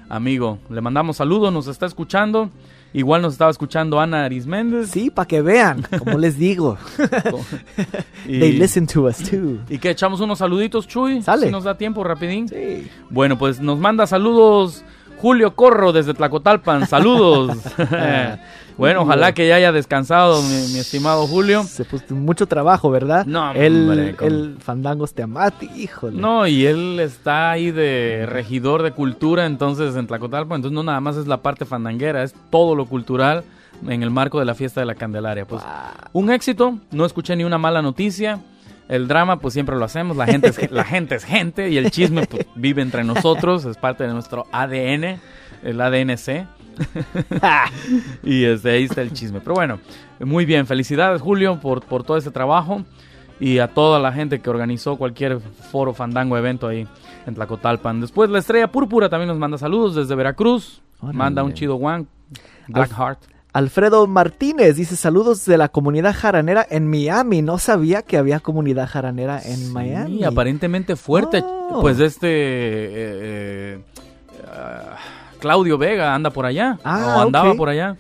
amigo. 0.10 0.60
Le 0.70 0.82
mandamos 0.82 1.18
saludos, 1.18 1.52
nos 1.52 1.68
está 1.68 1.86
escuchando. 1.86 2.50
Igual 2.94 3.22
nos 3.22 3.34
estaba 3.34 3.52
escuchando 3.52 4.00
Ana 4.00 4.24
Arisméndez. 4.26 4.90
Sí, 4.90 5.10
para 5.10 5.28
que 5.28 5.42
vean, 5.42 5.86
como 6.00 6.18
les 6.18 6.38
digo. 6.38 6.78
Y, 8.26 8.40
They 8.40 8.54
listen 8.54 8.86
to 8.88 9.04
us 9.04 9.18
too. 9.18 9.60
y 9.70 9.78
que 9.78 9.90
echamos 9.90 10.20
unos 10.20 10.40
saluditos, 10.40 10.86
Chuy. 10.86 11.22
Sale. 11.22 11.46
Si 11.46 11.52
nos 11.52 11.64
da 11.64 11.78
tiempo, 11.78 12.04
rapidín. 12.04 12.50
Sí. 12.50 12.90
Bueno, 13.10 13.38
pues 13.38 13.62
nos 13.62 13.80
manda 13.80 14.06
saludos 14.06 14.84
Julio 15.18 15.56
Corro 15.56 15.94
desde 15.94 16.14
Tlacotalpan. 16.14 16.88
Saludos. 16.88 17.58
bueno, 18.78 19.02
ojalá 19.02 19.34
que 19.34 19.48
ya 19.48 19.56
haya 19.56 19.72
descansado, 19.72 20.42
mi, 20.44 20.74
mi 20.74 20.80
estimado 20.80 21.26
Julio. 21.28 21.64
Se 21.64 21.84
puso 21.84 22.16
mucho 22.16 22.46
trabajo, 22.46 22.92
¿verdad? 22.92 23.26
No, 23.26 23.52
el, 23.54 24.16
el 24.22 24.58
Fandangos 24.60 25.14
te 25.14 25.24
amati, 25.24 25.70
híjole. 25.76 26.20
No, 26.20 26.46
y 26.48 26.66
él 26.66 27.00
está 27.00 27.52
ahí 27.52 27.72
de 27.72 28.26
regidor 28.28 28.84
de 28.84 28.92
cultura, 28.92 29.46
entonces 29.46 29.96
en 29.96 30.08
Tlacotalpan, 30.08 30.58
entonces 30.58 30.76
no 30.76 30.84
nada 30.84 31.00
más 31.02 31.18
es 31.18 31.28
la 31.28 31.38
parte 31.38 31.66
fandanguera, 31.66 32.24
es 32.24 32.36
todo 32.50 32.76
lo 32.76 32.86
cultural 32.86 33.44
en 33.88 34.04
el 34.04 34.10
marco 34.10 34.40
de 34.40 34.46
la 34.46 34.56
fiesta 34.56 34.80
de 34.80 34.86
la 34.86 34.96
Candelaria. 34.96 35.46
Pues 35.46 35.64
un 36.14 36.32
éxito, 36.32 36.78
no 36.92 37.06
escuché 37.06 37.36
ni 37.36 37.44
una 37.44 37.58
mala 37.58 37.82
noticia. 37.82 38.40
El 38.88 39.08
drama, 39.10 39.40
pues 39.40 39.54
siempre 39.54 39.76
lo 39.76 39.84
hacemos, 39.84 40.16
la 40.16 40.26
gente 40.26 40.48
es, 40.48 40.72
la 40.72 40.86
gente, 40.86 41.16
es 41.16 41.26
gente 41.26 41.70
y 41.70 41.78
el 41.78 41.92
chisme 41.92 42.26
pues, 42.26 42.48
vive 42.56 42.82
entre 42.82 43.04
nosotros, 43.04 43.66
es 43.66 43.76
parte 43.76 44.06
de 44.06 44.14
nuestro 44.14 44.46
ADN, 44.54 45.20
el 45.64 45.82
ADNC. 45.82 46.48
y 48.24 48.44
este, 48.46 48.72
ahí 48.72 48.84
está 48.84 49.02
el 49.02 49.14
chisme. 49.14 49.40
Pero 49.40 49.56
bueno, 49.56 49.80
muy 50.20 50.46
bien, 50.46 50.66
felicidades 50.66 51.22
Julio 51.22 51.60
por, 51.60 51.82
por 51.82 52.04
todo 52.04 52.18
este 52.18 52.32
trabajo 52.32 52.84
y 53.40 53.60
a 53.60 53.68
toda 53.68 54.00
la 54.00 54.12
gente 54.12 54.40
que 54.40 54.50
organizó 54.50 54.98
cualquier 54.98 55.40
foro, 55.40 55.94
fandango, 55.94 56.38
evento 56.38 56.68
ahí 56.68 56.88
en 57.26 57.36
Tlacotalpan. 57.36 58.02
Después 58.02 58.30
la 58.30 58.40
Estrella 58.40 58.72
Púrpura 58.72 59.10
también 59.10 59.28
nos 59.28 59.38
manda 59.38 59.58
saludos 59.58 59.96
desde 59.96 60.16
Veracruz, 60.16 60.82
Órale. 61.00 61.18
manda 61.18 61.44
un 61.44 61.54
chido 61.54 61.76
one, 61.76 62.06
Black 62.68 62.92
Heart. 62.92 63.20
Alfredo 63.54 64.06
Martínez 64.06 64.76
dice 64.76 64.96
saludos 64.96 65.46
de 65.46 65.58
la 65.58 65.70
comunidad 65.70 66.14
jaranera 66.16 66.66
en 66.70 66.88
Miami. 66.88 67.42
No 67.42 67.58
sabía 67.58 68.04
que 68.04 68.18
había 68.18 68.40
comunidad 68.40 68.88
jaranera 68.88 69.42
en 69.44 69.74
Miami. 69.74 70.20
Sí, 70.20 70.24
aparentemente 70.24 70.96
fuerte. 70.96 71.42
Oh. 71.44 71.80
Pues 71.82 72.00
este 72.00 72.28
eh, 72.28 72.92
eh, 72.94 73.80
ah, 74.48 74.96
Claudio 75.40 75.78
Vega 75.78 76.14
anda 76.14 76.30
por 76.30 76.46
allá. 76.46 76.78
Ah, 76.84 77.16
o 77.18 77.22
andaba 77.22 77.54
por 77.56 77.70
allá. 77.70 77.96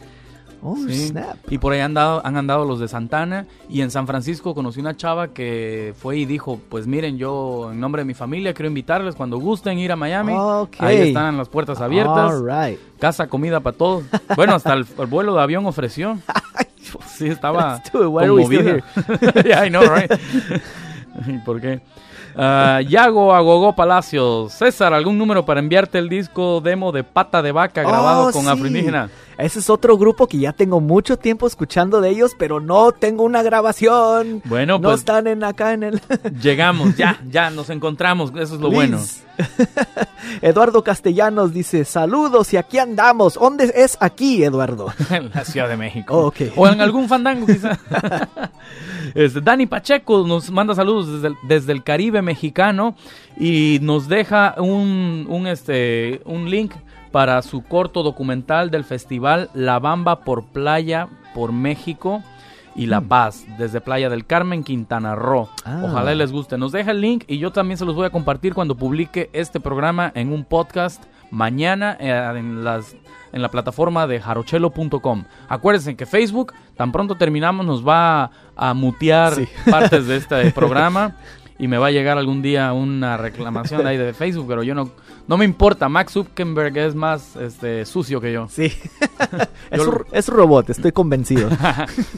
Oh, 0.61 0.75
Sí. 0.75 1.09
snap. 1.09 1.37
Y 1.49 1.59
por 1.59 1.71
ahí 1.73 1.81
han, 1.81 1.93
dado- 1.93 2.19
han 2.25 2.35
andado 2.35 2.65
los 2.65 2.79
de 2.79 2.87
Santana. 2.87 3.45
Y 3.69 3.81
en 3.81 3.91
San 3.91 4.07
Francisco 4.07 4.55
conocí 4.55 4.79
una 4.79 4.97
chava 4.97 5.27
que 5.29 5.93
fue 5.97 6.17
y 6.17 6.25
dijo, 6.25 6.59
pues 6.69 6.87
miren, 6.87 7.17
yo 7.19 7.69
en 7.71 7.79
nombre 7.79 8.01
de 8.01 8.05
mi 8.05 8.15
familia 8.15 8.53
quiero 8.55 8.67
invitarles 8.67 9.13
cuando 9.15 9.37
gusten 9.37 9.77
ir 9.77 9.91
a 9.91 9.95
Miami. 9.95 10.33
Ok. 10.35 10.77
Ahí 10.79 11.09
están 11.09 11.37
las 11.37 11.47
puertas 11.47 11.79
abiertas. 11.79 12.31
All 12.33 12.43
right. 12.43 12.79
Casa, 12.99 13.27
comida 13.27 13.59
para 13.59 13.77
todos. 13.77 14.03
Bueno, 14.35 14.55
hasta 14.55 14.73
el, 14.73 14.85
el 14.97 15.05
vuelo 15.05 15.35
de 15.35 15.41
avión 15.43 15.65
ofreció. 15.65 16.17
Sí, 17.17 17.27
estaba 17.27 17.81
conmovida. 17.91 18.81
yeah, 19.43 19.65
I 19.65 19.69
know, 19.69 19.81
right? 19.83 20.09
¿Y 21.27 21.37
¿Por 21.39 21.59
qué? 21.59 21.81
Ah, 22.37 22.81
Yago 22.87 23.33
Agogó 23.33 23.73
Palacios. 23.73 24.53
César, 24.53 24.93
¿algún 24.93 25.17
número 25.17 25.43
para 25.45 25.59
enviarte 25.59 25.97
el 25.97 26.07
disco 26.09 26.61
demo 26.61 26.91
de 26.91 27.03
Pata 27.03 27.41
de 27.41 27.51
Vaca 27.51 27.81
grabado 27.81 28.27
Oh, 28.27 28.31
con 28.31 28.43
sí. 28.43 28.49
afroindígena? 28.49 29.09
Ese 29.37 29.59
es 29.59 29.69
otro 29.69 29.97
grupo 29.97 30.27
que 30.27 30.39
ya 30.39 30.51
tengo 30.51 30.81
mucho 30.81 31.17
tiempo 31.17 31.45
escuchando 31.45 32.01
de 32.01 32.09
ellos, 32.09 32.31
pero 32.37 32.59
no 32.59 32.91
tengo 32.91 33.23
una 33.23 33.43
grabación. 33.43 34.41
Bueno, 34.45 34.79
no 34.79 34.89
pues 34.89 34.99
están 34.99 35.27
en 35.27 35.43
acá 35.43 35.73
en 35.73 35.83
el... 35.83 36.01
llegamos, 36.41 36.95
ya, 36.95 37.21
ya 37.29 37.51
nos 37.51 37.69
encontramos, 37.69 38.31
eso 38.35 38.55
es 38.55 38.61
lo 38.61 38.71
bueno. 38.71 38.99
Eduardo 40.41 40.83
Castellanos 40.83 41.53
dice, 41.53 41.85
saludos 41.85 42.51
y 42.53 42.57
aquí 42.57 42.79
andamos. 42.79 43.35
¿Dónde 43.35 43.71
es 43.75 43.97
aquí, 43.99 44.43
Eduardo? 44.43 44.91
en 45.11 45.29
la 45.29 45.45
Ciudad 45.45 45.69
de 45.69 45.77
México. 45.77 46.17
Oh, 46.17 46.27
ok. 46.27 46.41
O 46.55 46.67
en 46.67 46.81
algún 46.81 47.07
fandango, 47.07 47.45
quizá. 47.45 47.77
Este, 49.15 49.39
Dani 49.41 49.67
Pacheco 49.67 50.25
nos 50.27 50.51
manda 50.51 50.75
saludos 50.75 51.11
desde 51.11 51.27
el, 51.27 51.35
desde 51.47 51.71
el 51.71 51.83
Caribe 51.83 52.21
mexicano 52.21 52.95
y 53.39 53.79
nos 53.81 54.07
deja 54.07 54.55
un, 54.57 55.25
un, 55.29 55.47
este, 55.47 56.21
un 56.25 56.49
link 56.49 56.73
para 57.17 57.41
su 57.41 57.63
corto 57.63 58.03
documental 58.03 58.69
del 58.69 58.83
festival 58.83 59.49
La 59.55 59.79
Bamba 59.79 60.19
por 60.19 60.45
Playa 60.45 61.07
por 61.33 61.51
México 61.51 62.21
y 62.75 62.85
La 62.85 63.01
Paz, 63.01 63.43
desde 63.57 63.81
Playa 63.81 64.07
del 64.07 64.23
Carmen, 64.27 64.63
Quintana 64.63 65.15
Roo. 65.15 65.49
Ah. 65.65 65.81
Ojalá 65.83 66.13
les 66.13 66.31
guste. 66.31 66.59
Nos 66.59 66.71
deja 66.73 66.91
el 66.91 67.01
link 67.01 67.23
y 67.27 67.39
yo 67.39 67.51
también 67.51 67.79
se 67.79 67.85
los 67.85 67.95
voy 67.95 68.05
a 68.05 68.11
compartir 68.11 68.53
cuando 68.53 68.75
publique 68.75 69.31
este 69.33 69.59
programa 69.59 70.11
en 70.13 70.31
un 70.31 70.45
podcast 70.45 71.05
mañana 71.31 71.97
eh, 71.99 72.33
en, 72.37 72.63
las, 72.63 72.95
en 73.33 73.41
la 73.41 73.49
plataforma 73.49 74.05
de 74.05 74.21
jarochelo.com. 74.21 75.23
Acuérdense 75.49 75.95
que 75.95 76.05
Facebook, 76.05 76.53
tan 76.75 76.91
pronto 76.91 77.15
terminamos, 77.15 77.65
nos 77.65 77.83
va 77.83 78.29
a 78.55 78.75
mutear 78.75 79.33
Sí. 79.33 79.47
partes 79.71 80.05
de 80.05 80.17
este 80.17 80.51
programa 80.55 81.15
y 81.59 81.67
me 81.67 81.77
va 81.77 81.87
a 81.87 81.91
llegar 81.91 82.17
algún 82.17 82.41
día 82.41 82.71
una 82.73 83.17
reclamación 83.17 83.87
ahí 83.87 83.97
de 83.97 84.13
Facebook, 84.15 84.45
pero 84.47 84.63
yo 84.63 84.75
no, 84.75 84.91
no 85.27 85.37
me 85.37 85.45
importa. 85.45 85.89
Max 85.89 86.13
Zuckerberg 86.13 86.77
es 86.77 86.95
más 86.95 87.35
este, 87.35 87.85
sucio 87.85 88.21
que 88.21 88.31
yo. 88.31 88.47
Sí. 88.49 88.71
es, 89.71 89.81
un, 89.81 90.05
es 90.11 90.27
robot, 90.27 90.69
estoy 90.69 90.91
convencido. 90.91 91.49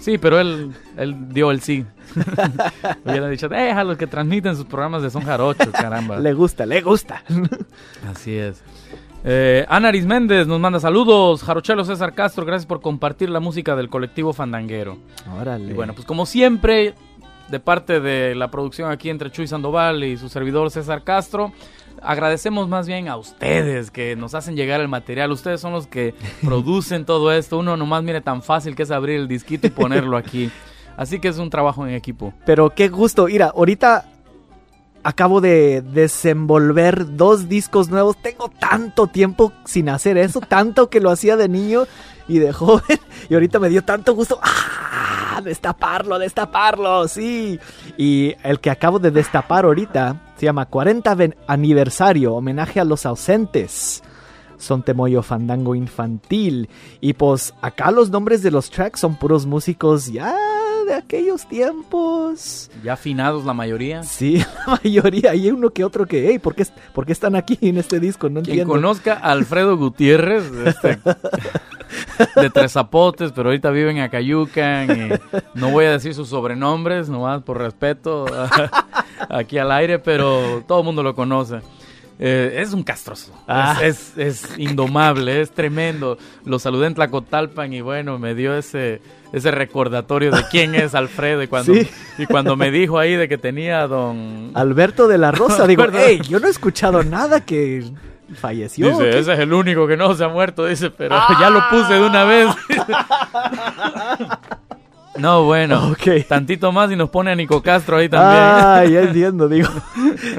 sí, 0.02 0.18
pero 0.18 0.40
él, 0.40 0.72
él 0.98 1.30
dio 1.30 1.52
el 1.52 1.62
sí. 1.62 1.86
Hubiera 3.06 3.30
dicho, 3.30 3.48
déjalos 3.48 3.98
que 3.98 4.08
transmiten 4.08 4.56
sus 4.56 4.66
programas 4.66 5.04
de 5.04 5.10
Son 5.10 5.24
Jarocho, 5.24 5.72
caramba. 5.72 6.20
le 6.20 6.34
gusta, 6.34 6.66
le 6.66 6.82
gusta. 6.82 7.24
Así 8.10 8.36
es. 8.36 8.64
Eh, 9.24 9.66
Ana 9.68 9.90
Aris 9.90 10.06
Méndez 10.06 10.48
nos 10.48 10.60
manda 10.60 10.80
saludos. 10.80 11.44
Jarochelo 11.44 11.84
César 11.84 12.14
Castro, 12.14 12.46
gracias 12.46 12.66
por 12.66 12.82
compartir 12.82 13.30
la 13.30 13.40
música 13.40 13.76
del 13.76 13.90
colectivo 13.90 14.34
Fandanguero. 14.34 14.98
Órale. 15.40 15.72
Y 15.72 15.74
bueno, 15.74 15.94
pues 15.94 16.06
como 16.06 16.26
siempre, 16.26 16.96
de 17.50 17.60
parte 17.60 18.00
de 18.00 18.36
la 18.36 18.52
producción 18.52 18.92
aquí 18.92 19.10
entre 19.10 19.32
Chuy 19.32 19.48
Sandoval 19.48 20.04
y 20.04 20.18
su 20.18 20.30
servidor 20.30 20.72
César 20.72 21.04
Castro, 21.04 21.52
agradecemos 22.02 22.68
más 22.68 22.88
bien 22.88 23.08
a 23.08 23.18
ustedes 23.18 23.92
que 23.92 24.16
nos 24.16 24.36
hacen 24.36 24.56
llegar 24.56 24.82
el 24.82 24.88
material. 24.88 25.32
Ustedes 25.32 25.62
son 25.62 25.74
los 25.74 25.88
que 25.88 26.14
producen 26.44 27.06
todo 27.06 27.32
esto. 27.32 27.58
Uno 27.58 27.78
nomás 27.78 28.04
mire 28.04 28.22
tan 28.22 28.42
fácil 28.42 28.76
que 28.76 28.84
es 28.84 28.92
abrir 28.92 29.20
el 29.20 29.28
disquito 29.28 29.68
y 29.68 29.72
ponerlo 29.72 30.18
aquí. 30.18 30.52
Así 30.98 31.20
que 31.20 31.30
es 31.30 31.38
un 31.38 31.50
trabajo 31.50 31.86
en 31.88 31.94
equipo. 31.94 32.34
Pero 32.46 32.72
qué 32.72 32.90
gusto. 32.90 33.26
Mira, 33.28 33.54
ahorita 33.56 34.06
acabo 35.04 35.40
de 35.40 35.82
desenvolver 35.82 37.16
dos 37.16 37.48
discos 37.48 37.90
nuevos. 37.90 38.18
Tengo 38.22 38.50
tanto 38.50 39.08
tiempo 39.08 39.54
sin 39.66 39.88
hacer 39.90 40.18
eso, 40.18 40.42
tanto 40.42 40.90
que 40.90 41.00
lo 41.00 41.10
hacía 41.10 41.38
de 41.38 41.48
niño 41.48 41.86
y 42.28 42.40
de 42.40 42.52
joven. 42.54 43.00
Y 43.30 43.34
ahorita 43.34 43.60
me 43.60 43.70
dio 43.70 43.84
tanto 43.84 44.14
gusto. 44.14 44.40
¡Ah! 44.44 45.19
Destaparlo, 45.44 46.20
destaparlo, 46.20 47.08
sí. 47.08 47.60
Y 47.98 48.36
el 48.44 48.60
que 48.60 48.70
acabo 48.70 49.00
de 49.00 49.12
destapar 49.12 49.66
ahorita 49.66 50.22
se 50.38 50.46
llama 50.46 50.66
40 50.66 51.16
ven- 51.16 51.36
aniversario, 51.48 52.34
homenaje 52.36 52.80
a 52.80 52.86
los 52.86 53.06
ausentes. 53.06 54.04
Son 54.58 54.84
Temoyo 54.84 55.22
Fandango 55.24 55.74
Infantil. 55.76 56.70
Y 57.02 57.14
pues 57.14 57.54
acá 57.62 57.92
los 57.92 58.10
nombres 58.10 58.44
de 58.44 58.52
los 58.52 58.70
tracks 58.70 59.00
son 59.00 59.16
puros 59.16 59.46
músicos 59.46 60.08
ya 60.12 60.36
de 60.90 60.96
aquellos 60.96 61.48
tiempos. 61.48 62.70
Ya 62.84 62.94
afinados 62.94 63.46
la 63.46 63.54
mayoría. 63.54 64.04
Sí, 64.04 64.38
la 64.68 64.80
mayoría. 64.84 65.32
Hay 65.32 65.50
uno 65.52 65.70
que 65.70 65.84
otro 65.86 66.06
que, 66.06 66.28
hey, 66.30 66.40
¿por 66.40 66.56
qué, 66.56 66.66
por 66.94 67.06
qué 67.06 67.12
están 67.14 67.36
aquí 67.36 67.58
en 67.62 67.78
este 67.78 68.00
disco? 68.00 68.28
No 68.30 68.42
Quien 68.42 68.60
entiendo. 68.60 68.74
conozca 68.74 69.14
a 69.14 69.32
Alfredo 69.32 69.78
Gutiérrez, 69.78 70.44
este, 70.66 71.00
de 72.42 72.50
Tres 72.50 72.74
Zapotes, 72.74 73.32
pero 73.32 73.50
ahorita 73.50 73.70
vive 73.72 73.92
en 73.92 74.00
Acayucan. 74.00 74.90
y 74.92 75.38
no 75.60 75.70
voy 75.70 75.86
a 75.86 75.92
decir 75.92 76.14
sus 76.14 76.30
sobrenombres, 76.30 77.08
nomás 77.10 77.44
por 77.44 77.58
respeto 77.60 78.26
aquí 79.30 79.58
al 79.58 79.72
aire, 79.72 80.00
pero 80.00 80.64
todo 80.68 80.80
el 80.80 80.86
mundo 80.86 81.04
lo 81.04 81.14
conoce. 81.16 81.62
Eh, 82.22 82.60
es 82.62 82.74
un 82.74 82.84
castroso, 82.84 83.32
Ah. 83.48 83.78
es, 83.82 84.12
es- 84.18 84.44
es 84.46 84.60
indomable, 84.60 85.40
es 85.40 85.52
tremendo. 85.52 86.18
Lo 86.44 86.60
saludé 86.60 86.88
en 86.88 86.94
Tlacotalpan 86.96 87.72
y 87.72 87.80
bueno, 87.80 88.20
me 88.20 88.36
dio 88.36 88.58
ese, 88.58 89.02
ese 89.32 89.52
recordatorio 89.52 90.30
de 90.32 90.44
quién 90.52 90.76
es 90.76 90.96
Alfredo 90.96 91.42
y 91.44 91.48
cuando, 91.48 91.74
Sí. 91.74 91.88
y 92.18 92.26
cuando 92.26 92.58
me 92.58 92.72
dijo 92.72 93.00
ahí 93.00 93.16
de 93.16 93.30
que 93.30 93.38
tenía 93.38 93.84
a 93.84 93.88
don... 93.88 94.52
Alberto 94.54 95.08
de 95.08 95.18
la 95.18 95.32
Rosa. 95.32 95.66
Digo, 95.66 95.86
hey, 95.94 96.20
yo 96.28 96.42
no 96.42 96.48
he 96.48 96.52
escuchado 96.52 97.04
nada 97.04 97.46
que 97.46 97.90
falleció. 98.36 98.90
Dice, 98.90 99.04
¿qué? 99.12 99.20
ese 99.20 99.34
es 99.34 99.40
el 99.40 99.54
único 99.54 99.88
que 99.88 99.96
no 99.96 100.14
se 100.14 100.26
ha 100.26 100.28
muerto, 100.28 100.66
dice, 100.66 100.90
pero 100.92 101.16
ya 101.40 101.50
lo 101.50 101.62
puse 101.70 101.94
de 101.94 102.02
una 102.02 102.26
vez. 102.26 102.48
no, 105.20 105.44
bueno, 105.44 105.88
Ok. 105.92 106.26
tantito 106.28 106.72
más 106.72 106.92
y 106.92 106.96
nos 106.96 107.10
pone 107.10 107.32
a 107.32 107.36
Nico 107.36 107.62
Castro 107.62 107.98
ahí 107.98 108.10
también. 108.10 108.42
Ah, 108.44 108.84
ya 108.86 109.02
entiendo, 109.04 109.48
digo. 109.48 109.70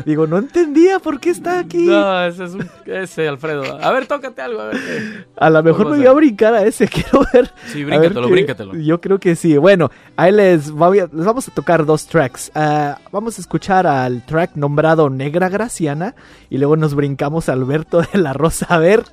Digo, 0.04 0.26
no 0.26 0.38
entendía 0.38 0.98
por 0.98 1.20
qué 1.20 1.30
está 1.30 1.58
aquí. 1.60 1.86
No, 1.86 2.24
ese 2.24 2.44
es 2.44 2.54
un, 2.54 2.68
ese 2.86 3.28
Alfredo. 3.28 3.78
A 3.82 3.90
ver, 3.92 4.06
tócate 4.06 4.42
algo, 4.42 4.60
a 4.62 4.66
ver 4.66 4.76
qué. 4.76 5.24
A 5.36 5.50
lo 5.50 5.62
mejor 5.62 5.90
me 5.90 5.98
voy 5.98 6.06
a 6.06 6.12
brincar 6.12 6.54
a 6.54 6.62
ese, 6.64 6.88
quiero 6.88 7.22
ver. 7.32 7.50
Sí, 7.72 7.84
ver 7.84 7.98
bríncatelo, 7.98 8.28
bríncatelo. 8.28 8.74
Yo 8.76 9.00
creo 9.00 9.18
que 9.18 9.36
sí. 9.36 9.56
Bueno, 9.56 9.90
ahí 10.16 10.32
les, 10.32 10.70
voy 10.70 11.00
a- 11.00 11.08
les 11.12 11.24
vamos 11.24 11.46
a 11.48 11.50
tocar 11.52 11.84
dos 11.86 12.06
tracks. 12.06 12.50
Ah, 12.54 12.98
vamos 13.12 13.38
a 13.38 13.40
escuchar 13.40 13.86
al 13.86 14.24
track 14.26 14.52
nombrado 14.56 15.10
Negra 15.10 15.48
Graciana 15.48 16.14
y 16.48 16.58
luego 16.58 16.76
nos 16.76 16.94
brincamos 16.94 17.48
a 17.48 17.52
Alberto 17.52 18.02
de 18.12 18.18
la 18.18 18.32
Rosa 18.32 18.66
a 18.68 18.78
ver 18.78 19.04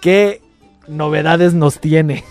qué 0.00 0.40
novedades 0.88 1.54
nos 1.54 1.78
tiene. 1.80 2.24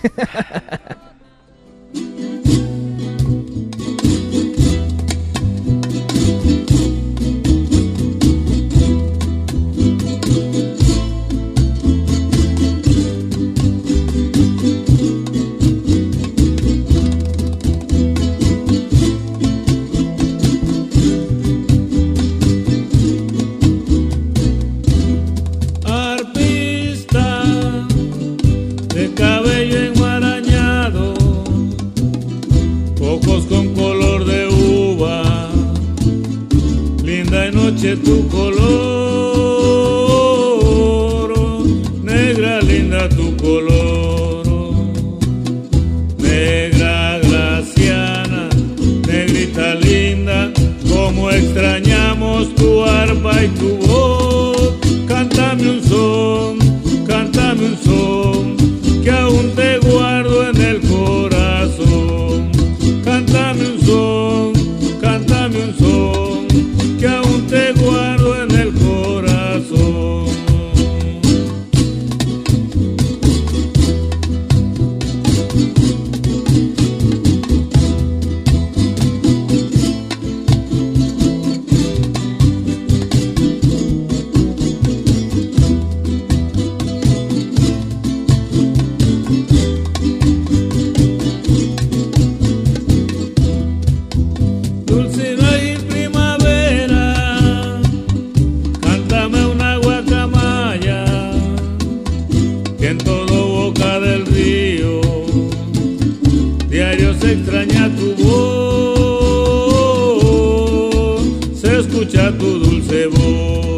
se 111.54 111.80
escucha 111.80 112.32
tu 112.38 112.60
dulce 112.60 113.08
voz. 113.08 113.69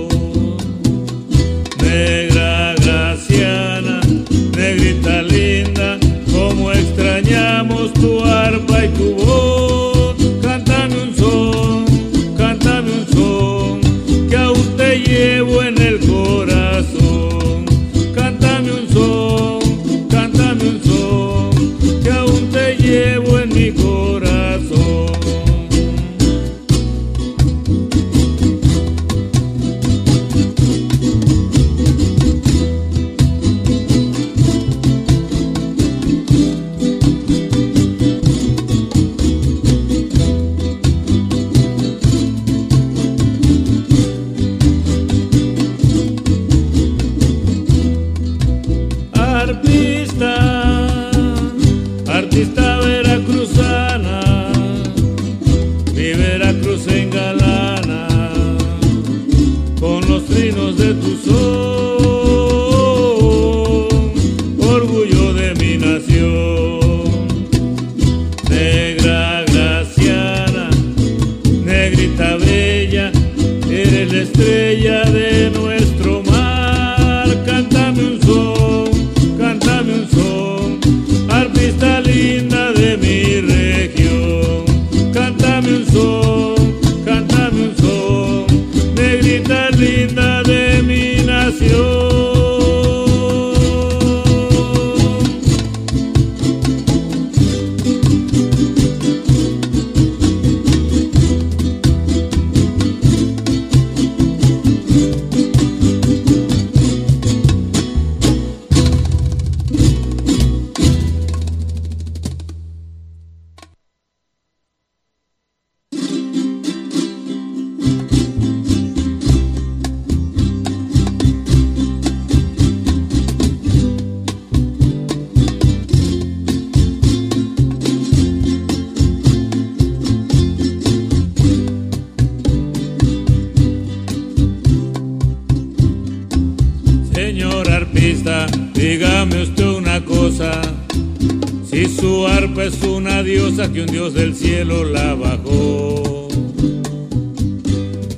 Que 143.73 143.81
un 143.81 143.87
dios 143.87 144.13
del 144.13 144.35
cielo 144.35 144.83
la 144.83 145.13
bajó 145.13 146.27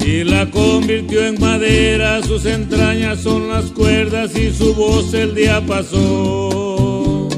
y 0.06 0.24
la 0.24 0.50
convirtió 0.50 1.26
en 1.26 1.40
madera, 1.40 2.22
sus 2.24 2.46
entrañas 2.46 3.20
son 3.20 3.50
las 3.50 3.66
cuerdas 3.66 4.36
y 4.36 4.52
su 4.52 4.74
voz 4.74 5.14
el 5.14 5.36
diapasón, 5.36 7.30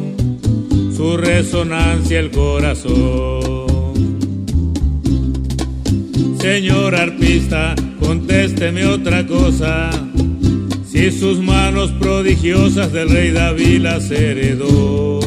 su 0.95 1.18
resonancia 1.18 2.20
el 2.20 2.32
corazón. 2.32 3.66
Señor 6.39 6.95
arpista, 6.95 7.76
contésteme 7.99 8.86
otra 8.86 9.26
cosa. 9.26 9.89
Si 10.88 11.11
sus 11.11 11.39
manos 11.39 11.91
prodigiosas 11.99 12.93
del 12.93 13.09
rey 13.09 13.32
David 13.32 13.80
las 13.82 14.09
heredó. 14.11 15.25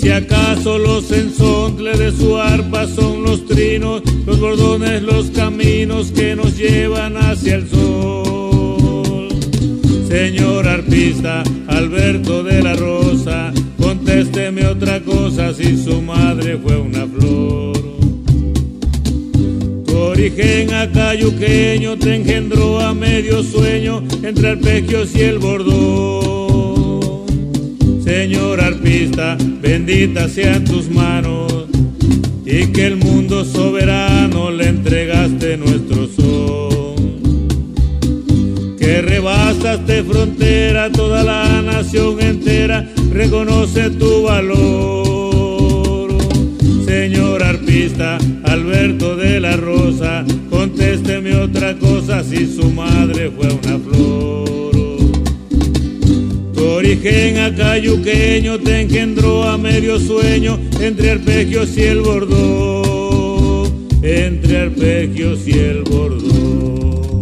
Si 0.00 0.08
acaso 0.08 0.78
los 0.78 1.12
ensontles 1.12 1.98
de 1.98 2.10
su 2.10 2.38
arpa 2.38 2.86
son 2.86 3.22
los 3.22 3.44
trinos, 3.44 4.02
los 4.24 4.40
bordones, 4.40 5.02
los 5.02 5.26
caminos 5.26 6.10
que 6.10 6.34
nos 6.34 6.56
llevan 6.56 7.18
hacia 7.18 7.56
el 7.56 7.68
sol. 7.68 9.28
Señor 10.08 10.66
arpista, 10.66 11.42
Alberto 11.66 12.42
de 12.42 12.62
la 12.62 12.74
Rosa, 12.76 13.52
contésteme 13.78 14.66
otra 14.66 15.00
cosa 15.00 15.52
si 15.52 15.76
su 15.76 16.00
madre 16.00 16.56
fue 16.56 16.78
una 16.78 17.06
flor. 17.06 17.78
Tu 19.84 19.96
origen 19.98 20.72
acayuqueño 20.72 21.98
te 21.98 22.14
engendró 22.14 22.80
a 22.80 22.94
medio 22.94 23.42
sueño 23.42 24.02
entre 24.22 24.48
arpegios 24.48 25.14
y 25.14 25.20
el 25.20 25.38
bordón. 25.38 26.29
Señor 28.20 28.60
arpista, 28.60 29.34
benditas 29.62 30.32
sean 30.32 30.62
tus 30.62 30.90
manos 30.90 31.50
y 32.44 32.66
que 32.66 32.86
el 32.86 32.98
mundo 32.98 33.46
soberano 33.46 34.50
le 34.50 34.68
entregaste 34.68 35.56
nuestro 35.56 36.06
son. 36.06 37.48
Que 38.76 39.00
rebasaste 39.00 40.04
frontera, 40.04 40.92
toda 40.92 41.24
la 41.24 41.62
nación 41.62 42.20
entera 42.20 42.86
reconoce 43.10 43.88
tu 43.88 44.24
valor. 44.24 46.10
Señor 46.84 47.42
arpista, 47.42 48.18
Alberto 48.44 49.16
de 49.16 49.40
la 49.40 49.56
Rosa, 49.56 50.26
contésteme 50.50 51.36
otra 51.36 51.74
cosa 51.78 52.22
si 52.22 52.46
su 52.46 52.70
madre 52.70 53.30
fue 53.30 53.46
una 53.46 53.78
flor. 53.78 54.69
Origen 56.80 57.36
acayuqueño 57.36 58.58
te 58.58 58.80
engendró 58.80 59.42
a 59.46 59.58
medio 59.58 59.98
sueño 60.00 60.58
entre 60.80 61.10
arpegios 61.10 61.76
y 61.76 61.82
el 61.82 62.00
bordón, 62.00 63.86
entre 64.02 64.62
arpegios 64.62 65.46
y 65.46 65.58
el 65.58 65.82
bordón. 65.82 67.20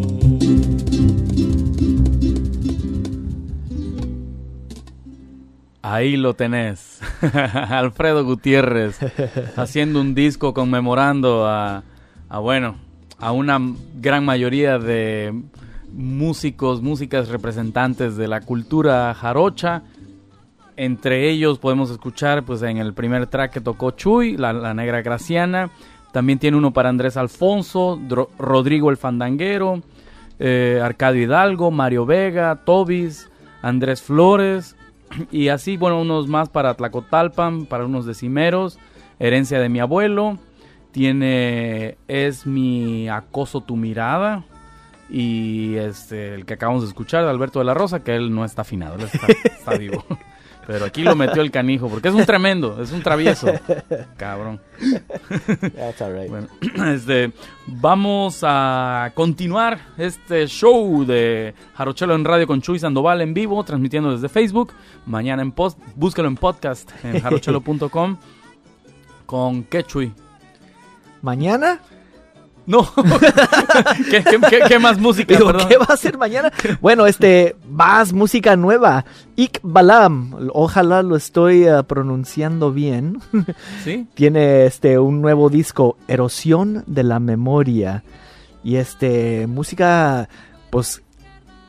Ahí 5.83 6.17
lo 6.17 6.35
tenés. 6.35 7.01
Alfredo 7.69 8.25
Gutiérrez 8.25 8.97
haciendo 9.57 10.01
un 10.01 10.15
disco 10.15 10.55
conmemorando 10.55 11.49
a, 11.49 11.83
bueno, 12.41 12.77
a 13.19 13.33
una 13.33 13.59
gran 13.97 14.25
mayoría 14.25 14.79
de 14.79 15.35
músicos, 15.93 16.83
músicas 16.83 17.29
representantes 17.29 18.17
de 18.17 18.29
la 18.29 18.41
cultura 18.41 19.15
jarocha. 19.15 19.83
Entre 20.77 21.29
ellos 21.29 21.59
podemos 21.59 21.91
escuchar 21.91 22.45
pues 22.45 22.63
en 22.63 22.79
el 22.79 22.95
primer 22.95 23.27
track 23.27 23.53
que 23.53 23.61
tocó 23.61 23.91
Chuy, 23.93 24.37
la, 24.37 24.75
Negra 24.75 25.03
Graciana. 25.03 25.71
También 26.13 26.39
tiene 26.39 26.57
uno 26.57 26.73
para 26.73 26.89
Andrés 26.89 27.17
Alfonso, 27.17 28.01
Rodrigo 28.39 28.91
el 28.91 28.97
Fandanguero, 28.97 29.83
eh, 30.39 30.81
Arcadio 30.83 31.23
Hidalgo, 31.23 31.71
Mario 31.71 32.07
Vega, 32.07 32.63
Tobis, 32.65 33.29
Andrés 33.61 34.03
Flores, 34.03 34.77
y 35.31 35.49
así, 35.49 35.77
bueno, 35.77 36.01
unos 36.01 36.29
más 36.29 36.49
para 36.49 36.75
Tlacotalpan, 36.75 37.67
para 37.67 37.85
unos 37.85 38.07
decimeros, 38.07 38.79
herencia 39.19 39.61
de 39.61 39.69
mi 39.69 39.81
abuelo, 39.81 40.39
tiene 40.93 41.99
Es 42.09 42.47
mi 42.47 43.09
acoso 43.09 43.61
tu 43.61 43.77
mirada, 43.77 44.45
y 45.09 45.77
este, 45.77 46.35
el 46.35 46.45
que 46.45 46.55
acabamos 46.55 46.83
de 46.83 46.89
escuchar 46.89 47.25
de 47.25 47.31
Alberto 47.31 47.59
de 47.59 47.65
la 47.65 47.75
Rosa, 47.75 48.03
que 48.03 48.15
él 48.15 48.35
no 48.35 48.45
está 48.45 48.63
afinado, 48.63 48.97
él 48.97 49.03
está, 49.13 49.27
está 49.45 49.77
vivo. 49.77 50.05
Pero 50.69 50.85
aquí 50.85 51.03
lo 51.03 51.17
metió 51.17 51.41
el 51.41 51.51
canijo, 51.51 51.89
porque 51.89 52.09
es 52.09 52.15
un 52.15 52.27
tremendo, 52.27 52.83
es 52.83 52.93
un 52.93 53.03
travieso. 53.03 53.47
Cabrón. 54.19 54.61
That's 55.75 56.03
all 56.03 56.15
right. 56.15 56.29
Bueno, 56.29 56.49
este, 56.93 57.33
vamos 57.67 58.41
a 58.43 59.11
continuar 59.15 59.79
este 59.97 60.47
show 60.47 61.07
de 61.07 61.55
Jarochelo 61.75 62.15
en 62.15 62.23
radio 62.23 62.47
con 62.47 62.61
Chuy 62.61 62.79
Sandoval 62.79 63.23
en 63.23 63.33
vivo, 63.33 63.65
transmitiendo 63.65 64.13
desde 64.13 64.29
Facebook. 64.29 64.75
Mañana 65.07 65.41
en 65.41 65.53
post, 65.53 65.79
búsquelo 65.97 66.29
en 66.29 66.37
podcast 66.37 66.91
en 67.03 67.19
jarochelo.com. 67.23 68.19
¿Con 69.25 69.65
qué 69.65 69.85
Chuy? 69.85 70.13
¿Mañana? 71.23 71.81
No. 72.69 72.87
¿Qué, 74.11 74.23
qué, 74.23 74.39
qué- 74.51 74.61
qué 74.69 74.79
más 74.79 74.99
música? 74.99 75.35
Digo. 75.35 75.53
¿qué 75.69 75.79
va 75.79 75.87
a 75.89 75.95
hacer 75.95 76.19
mañana? 76.19 76.53
Bueno, 76.83 77.07
este, 77.07 77.57
más 77.69 78.13
música 78.13 78.57
nueva. 78.57 79.07
Ik 79.37 79.59
Balam, 79.63 80.51
ojalá 80.53 81.03
lo 81.03 81.17
estoy 81.17 81.65
eh, 81.67 81.83
pronunciando 81.85 82.71
bien. 82.71 83.21
¿Sí? 83.85 84.07
Tiene 84.15 84.67
este 84.67 84.99
un 84.99 85.23
nuevo 85.23 85.49
disco, 85.49 85.97
Erosión 86.09 86.85
de 86.87 87.03
la 87.05 87.19
Memoria. 87.21 88.05
Y 88.63 88.77
este, 88.77 89.47
música, 89.47 90.29
pues 90.71 91.03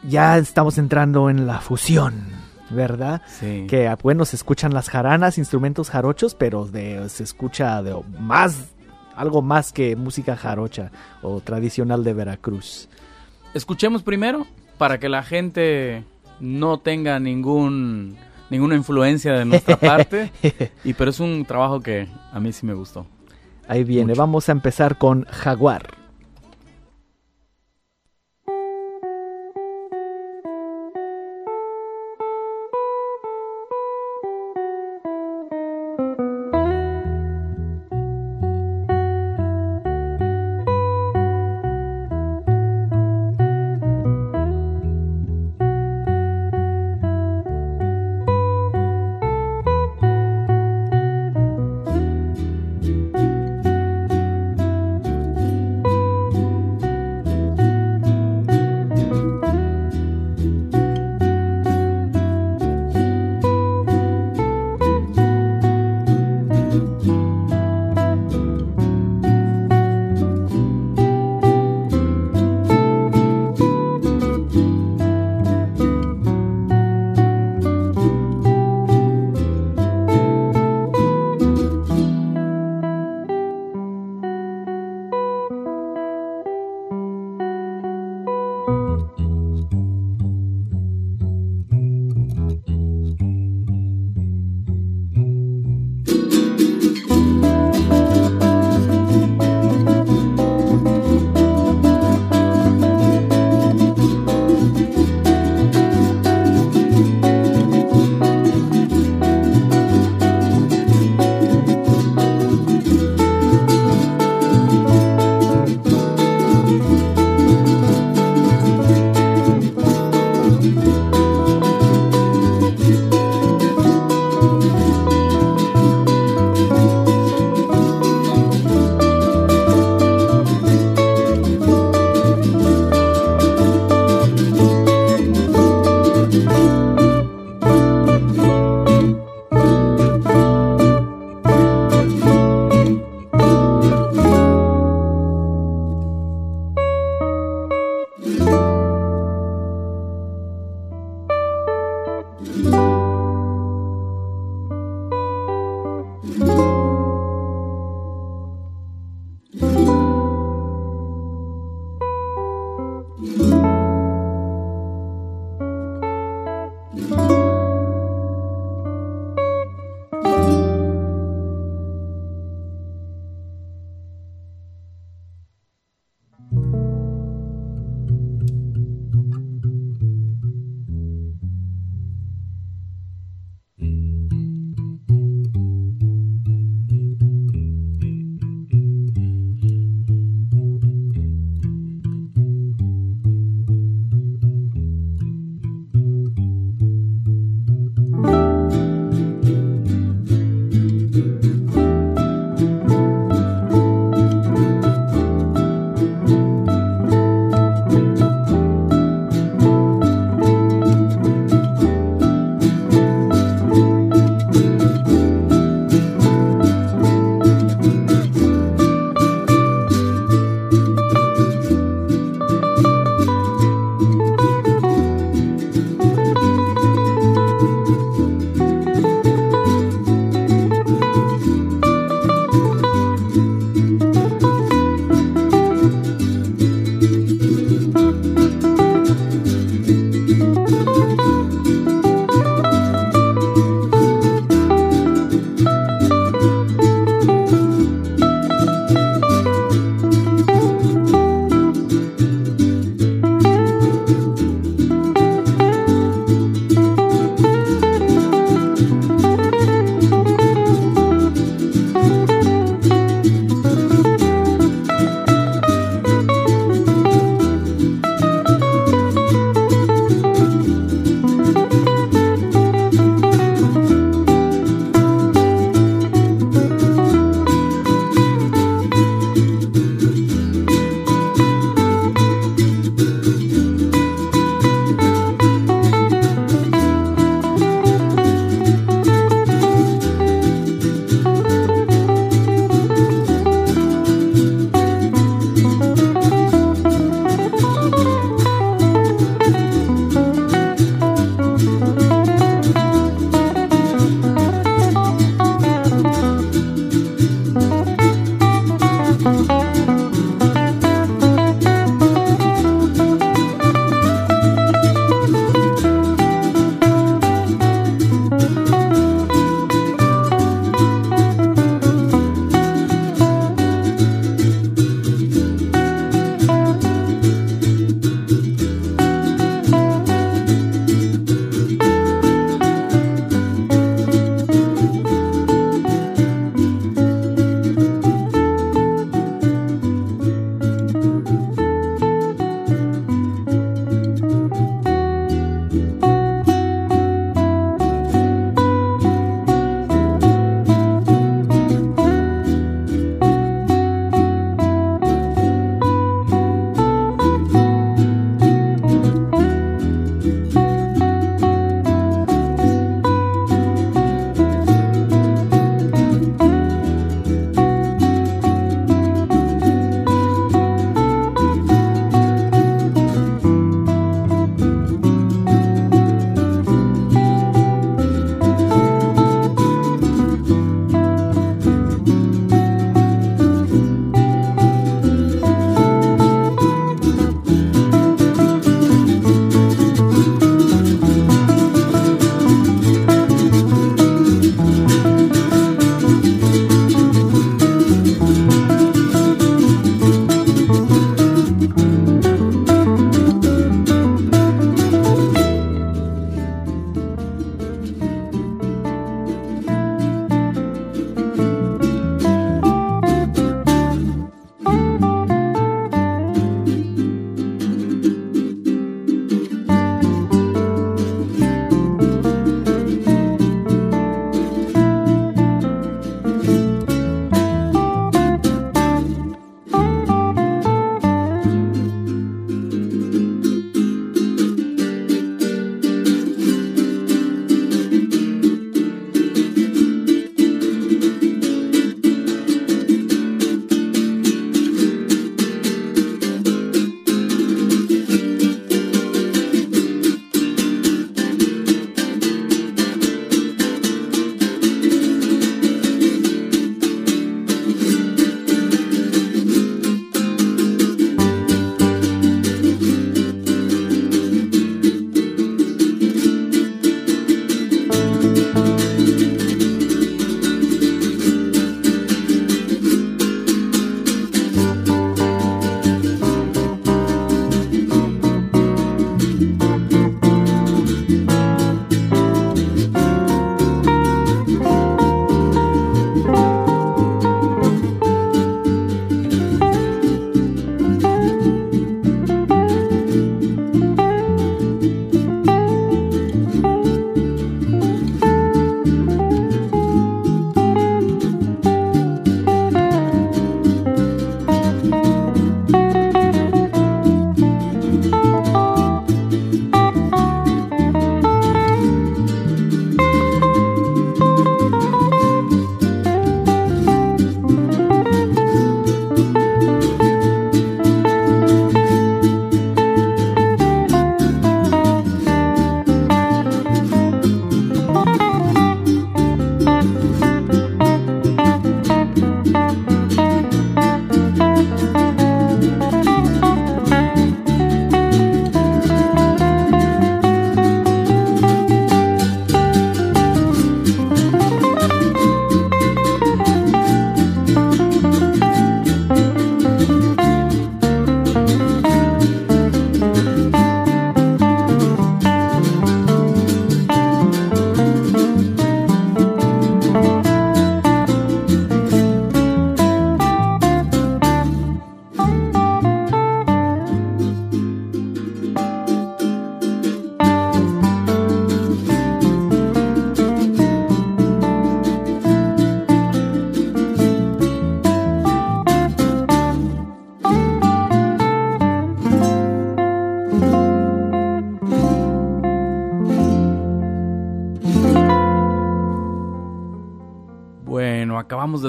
ya 0.03 0.37
estamos 0.37 0.77
entrando 0.77 1.29
en 1.29 1.47
la 1.47 1.59
fusión, 1.61 2.25
¿verdad? 2.71 3.21
Sí. 3.39 3.67
Que 3.69 3.87
ah, 3.87 3.97
bueno, 4.03 4.25
se 4.25 4.35
escuchan 4.35 4.73
las 4.73 4.89
jaranas, 4.89 5.37
instrumentos 5.37 5.89
jarochos, 5.89 6.35
pero 6.35 6.65
de, 6.65 7.07
se 7.07 7.23
escucha 7.23 7.81
de 7.83 7.95
más, 8.19 8.57
algo 9.19 9.41
más 9.41 9.73
que 9.73 9.95
música 9.97 10.37
jarocha 10.37 10.91
o 11.21 11.41
tradicional 11.41 12.03
de 12.03 12.13
Veracruz. 12.13 12.87
Escuchemos 13.53 14.01
primero 14.01 14.47
para 14.77 14.97
que 14.99 15.09
la 15.09 15.23
gente 15.23 16.03
no 16.39 16.79
tenga 16.79 17.19
ningún 17.19 18.15
ninguna 18.49 18.75
influencia 18.75 19.33
de 19.33 19.43
nuestra 19.45 19.77
parte. 19.79 20.31
y 20.85 20.93
pero 20.93 21.11
es 21.11 21.19
un 21.19 21.43
trabajo 21.45 21.81
que 21.81 22.07
a 22.31 22.39
mí 22.39 22.53
sí 22.53 22.65
me 22.65 22.73
gustó. 22.73 23.05
Ahí 23.67 23.83
viene, 23.83 24.13
Mucho. 24.13 24.21
vamos 24.21 24.49
a 24.49 24.53
empezar 24.53 24.97
con 24.97 25.25
Jaguar. 25.25 25.83
Jaguar 25.83 25.98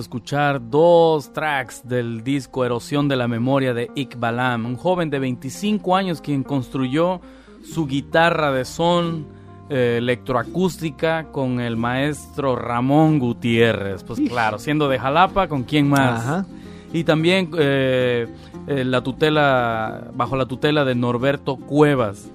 de 0.01 0.03
escuchar 0.03 0.71
dos 0.71 1.31
tracks 1.35 1.87
del 1.87 2.25
disco 2.25 2.65
Erosión 2.65 3.07
de 3.07 3.17
la 3.17 3.29
Memoria 3.29 3.75
de 3.75 3.91
Iqbalam, 3.95 4.65
un 4.65 4.77
joven 4.77 5.11
de 5.11 5.19
25 5.19 5.95
años 5.95 6.23
quien 6.23 6.43
construyó 6.43 7.21
su 7.63 7.87
guitarra 7.87 8.51
de 8.51 8.65
son 8.65 9.27
eh, 9.69 9.97
electroacústica 9.99 11.25
con 11.31 11.61
el 11.61 11.77
maestro 11.77 12.57
Ramón 12.57 13.19
Gutiérrez. 13.19 14.03
Pues 14.03 14.21
claro, 14.21 14.59
siendo 14.59 14.89
de 14.89 14.99
Jalapa, 14.99 15.49
¿con 15.49 15.65
quién 15.65 15.91
más? 15.91 16.21
Ajá. 16.23 16.47
Y 16.95 17.05
también 17.05 17.51
eh, 17.59 18.27
eh, 18.67 18.85
la 18.85 19.03
tutela, 19.03 20.11
bajo 20.15 20.35
la 20.35 20.47
tutela 20.47 20.87
de 20.87 20.95
Norberto 20.95 21.57
Cuevas. 21.57 22.31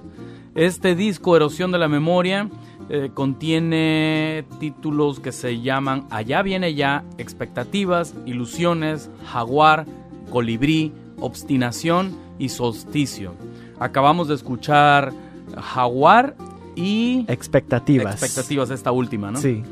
Este 0.54 0.94
disco, 0.94 1.34
Erosión 1.34 1.72
de 1.72 1.78
la 1.78 1.88
Memoria, 1.88 2.48
eh, 2.88 3.10
contiene 3.12 4.44
títulos 4.60 5.18
que 5.18 5.32
se 5.32 5.60
llaman 5.60 6.06
Allá 6.10 6.42
viene 6.42 6.74
ya, 6.74 7.04
Expectativas, 7.18 8.14
Ilusiones, 8.26 9.10
Jaguar, 9.26 9.86
Colibrí, 10.30 10.92
Obstinación 11.18 12.16
y 12.38 12.50
Solsticio. 12.50 13.34
Acabamos 13.80 14.28
de 14.28 14.34
escuchar 14.34 15.12
Jaguar 15.56 16.36
y 16.76 17.24
Expectativas. 17.28 18.22
Expectativas, 18.22 18.70
esta 18.70 18.92
última, 18.92 19.30
¿no? 19.30 19.38
Sí. 19.38 19.62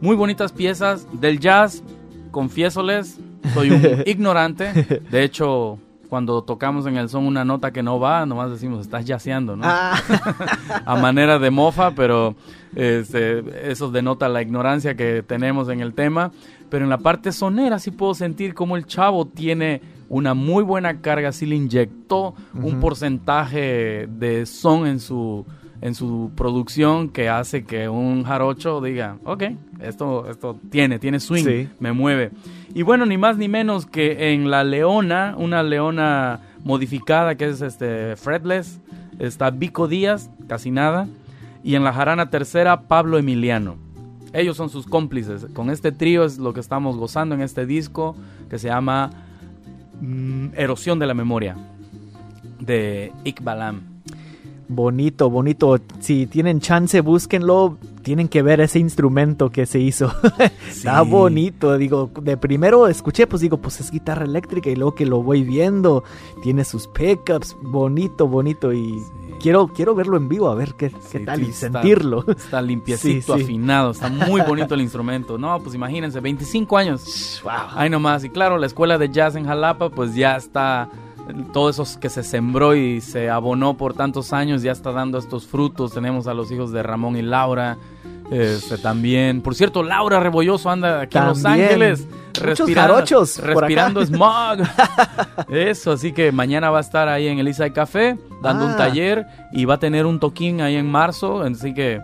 Muy 0.00 0.16
bonitas 0.16 0.52
piezas 0.52 1.06
del 1.20 1.40
jazz, 1.40 1.82
confiésoles, 2.30 3.18
soy 3.54 3.70
un 3.70 3.82
ignorante. 4.06 5.02
De 5.10 5.24
hecho, 5.24 5.78
cuando 6.12 6.42
tocamos 6.42 6.84
en 6.84 6.98
el 6.98 7.08
son 7.08 7.26
una 7.26 7.42
nota 7.42 7.70
que 7.72 7.82
no 7.82 7.98
va, 7.98 8.26
nomás 8.26 8.50
decimos, 8.50 8.82
estás 8.82 9.06
jazzeando, 9.06 9.56
¿no? 9.56 9.62
Ah, 9.64 9.98
A 10.84 10.96
manera 10.96 11.38
de 11.38 11.50
mofa, 11.50 11.92
pero 11.92 12.34
este, 12.76 13.70
eso 13.70 13.90
denota 13.90 14.28
la 14.28 14.42
ignorancia 14.42 14.94
que 14.94 15.22
tenemos 15.22 15.70
en 15.70 15.80
el 15.80 15.94
tema. 15.94 16.30
Pero 16.68 16.84
en 16.84 16.90
la 16.90 16.98
parte 16.98 17.32
sonera 17.32 17.78
sí 17.78 17.92
puedo 17.92 18.12
sentir 18.12 18.52
como 18.52 18.76
el 18.76 18.84
chavo 18.84 19.24
tiene 19.24 19.80
una 20.10 20.34
muy 20.34 20.62
buena 20.62 21.00
carga, 21.00 21.32
sí 21.32 21.46
le 21.46 21.56
inyectó 21.56 22.34
un 22.52 22.78
porcentaje 22.78 24.06
de 24.06 24.44
son 24.44 24.86
en 24.86 25.00
su, 25.00 25.46
en 25.82 25.94
su 25.94 26.30
producción 26.36 27.08
que 27.10 27.28
hace 27.28 27.64
que 27.64 27.88
un 27.88 28.22
jarocho 28.22 28.80
diga, 28.80 29.18
ok, 29.24 29.42
esto, 29.80 30.30
esto 30.30 30.58
tiene, 30.70 30.98
tiene 30.98 31.18
swing, 31.20 31.44
Sí. 31.44 31.68
me 31.80 31.92
mueve. 31.92 32.30
Y 32.74 32.82
bueno, 32.82 33.04
ni 33.04 33.18
más 33.18 33.36
ni 33.36 33.48
menos 33.48 33.84
que 33.84 34.32
en 34.32 34.48
la 34.50 34.62
leona, 34.64 35.34
una 35.36 35.62
leona 35.62 36.40
modificada 36.64 37.34
que 37.34 37.46
es 37.48 37.60
este 37.60 38.14
fretless, 38.16 38.80
está 39.18 39.50
Vico 39.50 39.88
Díaz, 39.88 40.30
casi 40.48 40.70
nada, 40.70 41.08
y 41.64 41.74
en 41.74 41.82
la 41.84 41.92
jarana 41.92 42.30
tercera 42.30 42.82
Pablo 42.82 43.18
Emiliano. 43.18 43.76
Ellos 44.32 44.56
son 44.56 44.70
sus 44.70 44.86
cómplices. 44.86 45.46
Con 45.52 45.68
este 45.68 45.92
trío 45.92 46.24
es 46.24 46.38
lo 46.38 46.54
que 46.54 46.60
estamos 46.60 46.96
gozando 46.96 47.34
en 47.34 47.42
este 47.42 47.66
disco 47.66 48.16
que 48.48 48.58
se 48.58 48.68
llama 48.68 49.10
mm, 50.00 50.46
Erosión 50.56 50.98
de 50.98 51.06
la 51.06 51.14
Memoria 51.14 51.56
de 52.60 53.12
Iqbalam. 53.24 53.91
Bonito, 54.68 55.28
bonito. 55.30 55.78
Si 56.00 56.26
tienen 56.26 56.60
chance, 56.60 57.00
búsquenlo. 57.00 57.78
Tienen 58.02 58.26
que 58.28 58.42
ver 58.42 58.60
ese 58.60 58.78
instrumento 58.80 59.50
que 59.50 59.64
se 59.66 59.78
hizo. 59.78 60.12
Está 60.68 61.02
bonito. 61.02 61.76
Digo, 61.78 62.10
de 62.20 62.36
primero 62.36 62.88
escuché, 62.88 63.26
pues 63.28 63.42
digo, 63.42 63.58
pues 63.58 63.80
es 63.80 63.90
guitarra 63.90 64.24
eléctrica. 64.24 64.70
Y 64.70 64.76
luego 64.76 64.94
que 64.94 65.06
lo 65.06 65.22
voy 65.22 65.42
viendo, 65.44 66.02
tiene 66.42 66.64
sus 66.64 66.88
pickups. 66.88 67.56
Bonito, 67.62 68.26
bonito. 68.26 68.72
Y 68.72 68.96
quiero, 69.40 69.68
quiero 69.68 69.94
verlo 69.94 70.16
en 70.16 70.28
vivo, 70.28 70.48
a 70.48 70.54
ver 70.56 70.74
qué, 70.76 70.90
qué 71.12 71.20
tal 71.20 71.42
y 71.42 71.50
está- 71.50 71.70
sentirlo. 71.70 72.24
Está 72.28 72.60
limpiecito, 72.60 73.34
afinado, 73.34 73.90
está 73.92 74.08
muy 74.08 74.40
bonito 74.48 74.74
el 74.74 74.80
instrumento. 74.80 75.38
No, 75.38 75.60
pues 75.60 75.74
imagínense, 75.76 76.18
25 76.20 76.76
años. 76.76 77.40
Ahí 77.76 77.88
nomás. 77.88 78.24
Y 78.24 78.30
claro, 78.30 78.58
la 78.58 78.66
escuela 78.66 78.98
de 78.98 79.10
jazz 79.10 79.36
en 79.36 79.44
Jalapa, 79.46 79.90
pues 79.90 80.14
ya 80.16 80.34
está. 80.36 80.88
Todo 81.52 81.70
eso 81.70 81.84
que 82.00 82.08
se 82.08 82.22
sembró 82.22 82.74
y 82.74 83.00
se 83.00 83.30
abonó 83.30 83.76
por 83.76 83.94
tantos 83.94 84.32
años 84.32 84.62
ya 84.62 84.72
está 84.72 84.92
dando 84.92 85.18
estos 85.18 85.46
frutos. 85.46 85.92
Tenemos 85.92 86.26
a 86.26 86.34
los 86.34 86.50
hijos 86.50 86.72
de 86.72 86.82
Ramón 86.82 87.16
y 87.16 87.22
Laura. 87.22 87.78
Este, 88.30 88.78
también. 88.78 89.42
Por 89.42 89.54
cierto, 89.54 89.82
Laura 89.82 90.18
Rebolloso 90.18 90.70
anda 90.70 91.02
aquí 91.02 91.18
en 91.18 91.26
Los. 91.26 91.44
Ángeles. 91.44 92.06
Muchos 92.46 92.70
jarochos 92.72 93.38
respirando 93.38 94.00
smog. 94.06 94.60
Eso, 95.50 95.92
así 95.92 96.12
que 96.12 96.32
mañana 96.32 96.70
va 96.70 96.78
a 96.78 96.80
estar 96.80 97.08
ahí 97.08 97.28
en 97.28 97.38
el 97.38 97.48
Isai 97.48 97.72
Café 97.72 98.16
dando 98.42 98.64
un 98.64 98.72
Ah. 98.72 98.76
taller 98.78 99.26
y 99.52 99.66
va 99.66 99.74
a 99.74 99.78
tener 99.78 100.06
un 100.06 100.18
toquín 100.18 100.60
ahí 100.62 100.76
en 100.76 100.90
marzo. 100.90 101.42
Así 101.42 101.74
que 101.74 102.00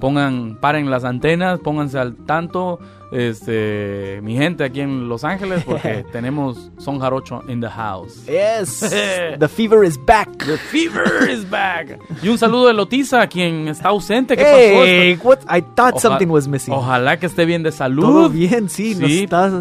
pongan, 0.00 0.56
paren 0.60 0.90
las 0.90 1.04
antenas, 1.04 1.60
pónganse 1.60 1.98
al 1.98 2.16
tanto. 2.16 2.78
Este, 3.12 4.20
mi 4.22 4.36
gente 4.36 4.64
aquí 4.64 4.80
en 4.80 5.08
Los 5.08 5.24
Ángeles, 5.24 5.62
porque 5.64 6.04
tenemos 6.12 6.70
Son 6.78 6.98
Jarocho 7.00 7.42
in 7.48 7.60
the 7.60 7.68
house. 7.68 8.24
Yes, 8.26 8.80
the 9.38 9.48
fever 9.48 9.84
is 9.84 9.98
back. 10.06 10.28
The 10.38 10.56
fever 10.56 11.28
is 11.30 11.48
back. 11.48 11.98
Y 12.22 12.28
un 12.28 12.38
saludo 12.38 12.68
de 12.68 12.74
Lotiza, 12.74 13.26
quien 13.26 13.68
está 13.68 13.90
ausente. 13.90 14.36
¿Qué 14.36 14.44
Hey, 14.44 15.16
pasó? 15.16 15.28
what? 15.28 15.38
I 15.48 15.60
thought 15.74 15.94
Oja- 15.94 16.00
something 16.00 16.28
was 16.28 16.48
missing. 16.48 16.72
Ojalá 16.74 17.18
que 17.18 17.26
esté 17.26 17.44
bien 17.44 17.62
de 17.62 17.72
salud. 17.72 18.02
Todo 18.02 18.28
bien, 18.30 18.68
sí, 18.68 18.94
Nos, 18.94 19.10
Sí. 19.10 19.24
estás, 19.24 19.52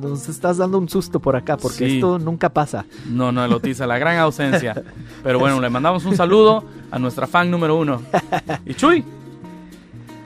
nos 0.00 0.28
estás 0.28 0.56
dando 0.56 0.78
un 0.78 0.88
susto 0.88 1.20
por 1.20 1.36
acá, 1.36 1.56
porque 1.56 1.76
Sí. 1.88 1.94
esto 1.96 2.18
nunca 2.18 2.48
pasa. 2.48 2.84
No, 3.08 3.32
no, 3.32 3.46
Lotiza, 3.46 3.86
la 3.86 3.98
gran 3.98 4.18
ausencia. 4.18 4.74
Pero 5.22 5.38
bueno, 5.38 5.60
le 5.60 5.70
mandamos 5.70 6.04
un 6.04 6.16
saludo 6.16 6.64
a 6.90 6.98
nuestra 6.98 7.26
fan 7.26 7.50
número 7.50 7.76
uno. 7.76 8.00
Y 8.66 8.74
Chuy, 8.74 9.04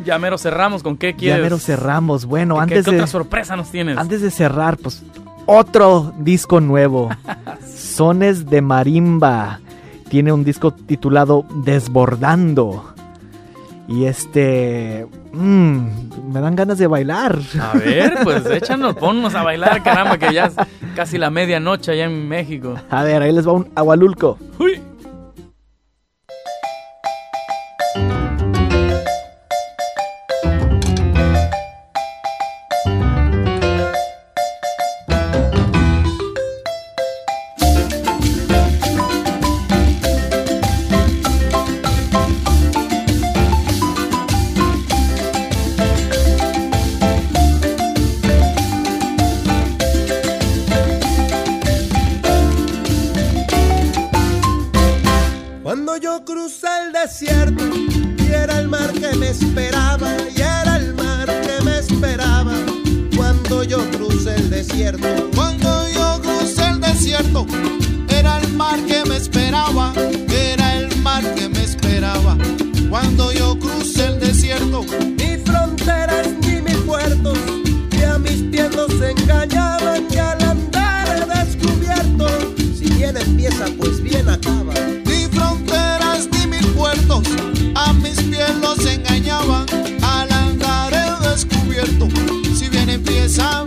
ya 0.05 0.19
mero 0.19 0.39
cerramos. 0.39 0.83
¿Con 0.83 0.97
qué 0.97 1.13
Ya 1.13 1.17
quieres? 1.19 1.43
mero 1.43 1.59
cerramos. 1.59 2.25
Bueno, 2.25 2.57
¿Qué, 2.57 2.61
antes 2.63 2.85
qué 2.85 2.91
de, 2.93 2.97
otra 2.99 3.07
sorpresa 3.07 3.57
nos 3.57 3.71
tienes? 3.71 3.97
antes 3.99 4.21
de 4.23 4.31
cerrar, 4.31 4.77
pues 4.77 5.03
otro 5.47 6.13
disco 6.19 6.61
nuevo. 6.61 7.09
Sones 7.77 8.47
de 8.49 8.61
Marimba. 8.63 9.61
Tiene 10.09 10.33
un 10.33 10.45
disco 10.45 10.73
titulado 10.73 11.45
Desbordando. 11.65 12.95
Y 13.89 14.05
este... 14.05 15.07
mm, 15.33 15.79
me 16.33 16.41
dan 16.41 16.55
ganas 16.57 16.77
de 16.79 16.87
bailar. 16.87 17.39
A 17.61 17.77
ver, 17.77 18.19
pues 18.23 18.45
échanos, 18.51 18.95
ponnos 18.97 19.35
a 19.35 19.43
bailar, 19.43 19.83
caramba, 19.83 20.19
que 20.19 20.33
ya 20.35 20.47
es 20.47 20.55
casi 20.95 21.17
la 21.17 21.31
medianoche 21.31 21.93
allá 21.93 22.05
en 22.05 22.29
México. 22.29 22.75
A 22.91 23.03
ver, 23.03 23.23
ahí 23.23 23.33
les 23.33 23.47
va 23.49 23.53
un 23.53 23.69
agualulco. 23.75 24.39
Uy. 24.59 24.81
Desierto 57.29 57.65
y 58.19 58.33
era 58.33 58.59
el 58.61 58.69
mar 58.69 58.93
que 58.93 59.15
me 59.17 59.31
esperaba, 59.31 60.17
y 60.35 60.41
era 60.41 60.77
el 60.77 60.95
mar 60.95 61.27
que 61.43 61.65
me 61.65 61.79
esperaba. 61.79 62.55
Cuando 63.17 63.63
yo 63.65 63.79
crucé 63.91 64.35
el 64.37 64.51
desierto, 64.51 65.09
Cuando 65.35 65.89
yo 65.89 66.21
crucé 66.23 66.69
el 66.69 66.81
desierto, 66.81 67.47
era 68.09 68.39
el 68.39 68.53
mar 68.55 68.79
que 68.87 69.05
me 69.05 69.17
esperaba, 69.17 69.93
era 70.31 70.77
el 70.77 70.97
mar 70.99 71.23
que 71.35 71.49
me 71.49 71.65
esperaba. 71.65 72.37
Cuando 72.89 73.33
yo 73.33 73.59
crucé 73.59 74.07
el 74.07 74.21
desierto, 74.21 74.85
ni 75.19 75.39
fronteras 75.39 76.29
ni 76.43 76.63
mis 76.63 76.77
puertos, 76.79 77.39
que 77.91 78.05
a 78.05 78.19
mis 78.19 78.43
pies 78.51 78.75
los 78.75 78.93
engañaban 79.01 80.07
y 80.11 80.17
al 80.17 80.43
andar 80.43 81.09
he 81.17 81.45
descubierto. 81.45 82.27
Si 82.79 82.91
bien 82.95 83.17
empieza, 83.17 83.67
pues 83.79 84.03
bien 84.03 84.29
acaba. 84.29 84.75
Mis 88.09 88.23
pies 88.23 88.55
los 88.61 88.85
engañaban. 88.87 89.67
Al 90.03 90.33
andar 90.33 90.93
he 90.93 91.29
descubierto, 91.29 92.09
si 92.57 92.69
bien 92.69 92.89
empieza, 92.89 93.65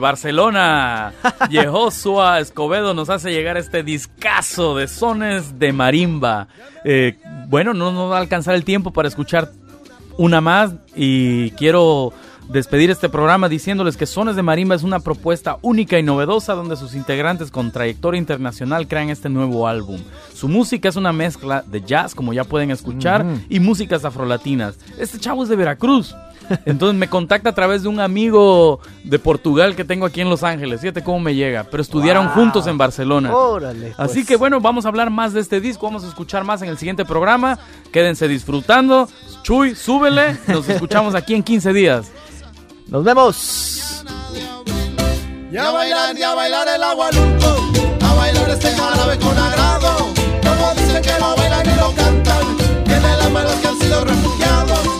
Barcelona, 0.00 1.12
Yehosua 1.50 2.40
Escobedo 2.40 2.94
nos 2.94 3.10
hace 3.10 3.30
llegar 3.30 3.56
este 3.56 3.82
discazo 3.82 4.74
de 4.76 4.88
sones 4.88 5.58
de 5.58 5.72
marimba. 5.72 6.48
Eh, 6.84 7.18
bueno, 7.46 7.74
no 7.74 7.92
nos 7.92 8.10
va 8.10 8.16
a 8.16 8.20
alcanzar 8.20 8.54
el 8.54 8.64
tiempo 8.64 8.92
para 8.92 9.08
escuchar 9.08 9.52
una 10.18 10.40
más 10.40 10.72
y 10.96 11.52
quiero 11.52 12.12
despedir 12.50 12.90
este 12.90 13.08
programa 13.08 13.48
diciéndoles 13.48 13.96
que 13.96 14.06
Sones 14.06 14.34
de 14.34 14.42
Marimba 14.42 14.74
es 14.74 14.82
una 14.82 14.98
propuesta 15.00 15.58
única 15.62 15.98
y 15.98 16.02
novedosa 16.02 16.54
donde 16.54 16.76
sus 16.76 16.94
integrantes 16.94 17.50
con 17.50 17.70
trayectoria 17.70 18.18
internacional 18.18 18.88
crean 18.88 19.08
este 19.08 19.28
nuevo 19.28 19.68
álbum. 19.68 20.00
Su 20.34 20.48
música 20.48 20.88
es 20.88 20.96
una 20.96 21.12
mezcla 21.12 21.62
de 21.66 21.82
jazz, 21.82 22.14
como 22.14 22.32
ya 22.32 22.44
pueden 22.44 22.70
escuchar, 22.70 23.24
y 23.48 23.60
músicas 23.60 24.04
afrolatinas. 24.04 24.78
Este 24.98 25.18
chavo 25.18 25.44
es 25.44 25.48
de 25.48 25.56
Veracruz. 25.56 26.14
Entonces 26.66 26.98
me 26.98 27.08
contacta 27.08 27.50
a 27.50 27.54
través 27.54 27.82
de 27.82 27.88
un 27.88 28.00
amigo 28.00 28.80
de 29.04 29.18
Portugal 29.18 29.76
que 29.76 29.84
tengo 29.84 30.06
aquí 30.06 30.20
en 30.20 30.28
Los 30.30 30.42
Ángeles. 30.42 30.80
Fíjate 30.80 31.02
cómo 31.02 31.20
me 31.20 31.34
llega. 31.34 31.64
Pero 31.70 31.82
estudiaron 31.82 32.26
Wow. 32.26 32.34
juntos 32.34 32.66
en 32.66 32.76
Barcelona. 32.78 33.34
Órale. 33.34 33.94
Así 33.96 34.14
pues. 34.20 34.26
que 34.28 34.36
bueno, 34.36 34.60
vamos 34.60 34.84
a 34.84 34.88
hablar 34.88 35.10
más 35.10 35.32
de 35.32 35.40
este 35.40 35.60
disco, 35.60 35.86
vamos 35.86 36.04
a 36.04 36.08
escuchar 36.08 36.44
más 36.44 36.62
en 36.62 36.68
el 36.68 36.78
siguiente 36.78 37.04
programa. 37.04 37.58
Quédense 37.92 38.28
disfrutando. 38.28 39.08
Chuy, 39.42 39.74
súbele. 39.74 40.36
Nos 40.48 40.68
escuchamos 40.68 41.14
aquí 41.14 41.34
en 41.34 41.42
15 41.42 41.72
días. 41.72 42.10
Nos 42.88 43.04
vemos. 43.04 44.04
Y 45.52 45.56
a 45.56 45.70
bailar, 45.70 46.16
y 46.16 46.22
a 46.22 46.34
bailar 46.34 46.68
el 46.68 46.82
agualuco, 46.82 47.56
a 48.04 48.14
bailar 48.14 48.50
este 48.50 48.68
jarabe 48.70 49.18
con 49.18 49.36
agrado. 49.36 49.96
Como 50.44 50.74
dicen 50.74 51.02
que 51.02 51.18
lo 51.18 51.34
bailan 51.36 51.66
y 51.66 51.76
lo 51.76 51.92
cantan, 51.94 52.56
que 52.84 52.94
en 52.94 53.04
el 53.04 53.20
alma 53.20 53.42
los 53.42 53.54
que 53.54 53.66
han 53.66 53.78
sido 53.80 54.04
refugiados. 54.04 54.99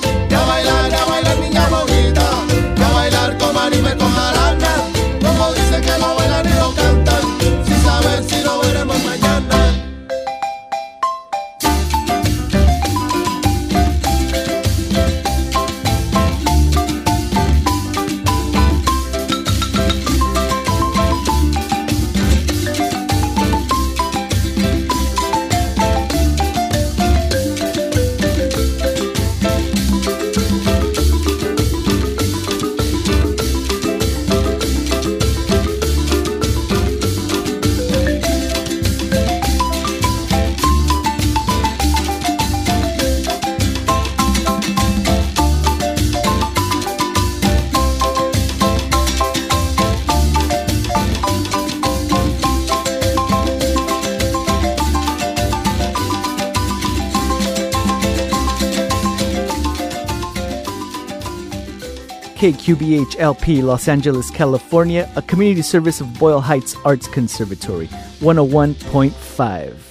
KQBH 62.41 63.21
LP, 63.21 63.61
Los 63.61 63.87
Angeles, 63.87 64.31
California, 64.31 65.07
a 65.15 65.21
community 65.21 65.61
service 65.61 66.01
of 66.01 66.19
Boyle 66.19 66.41
Heights 66.41 66.75
Arts 66.87 67.07
Conservatory, 67.07 67.89
101.5. 68.21 69.90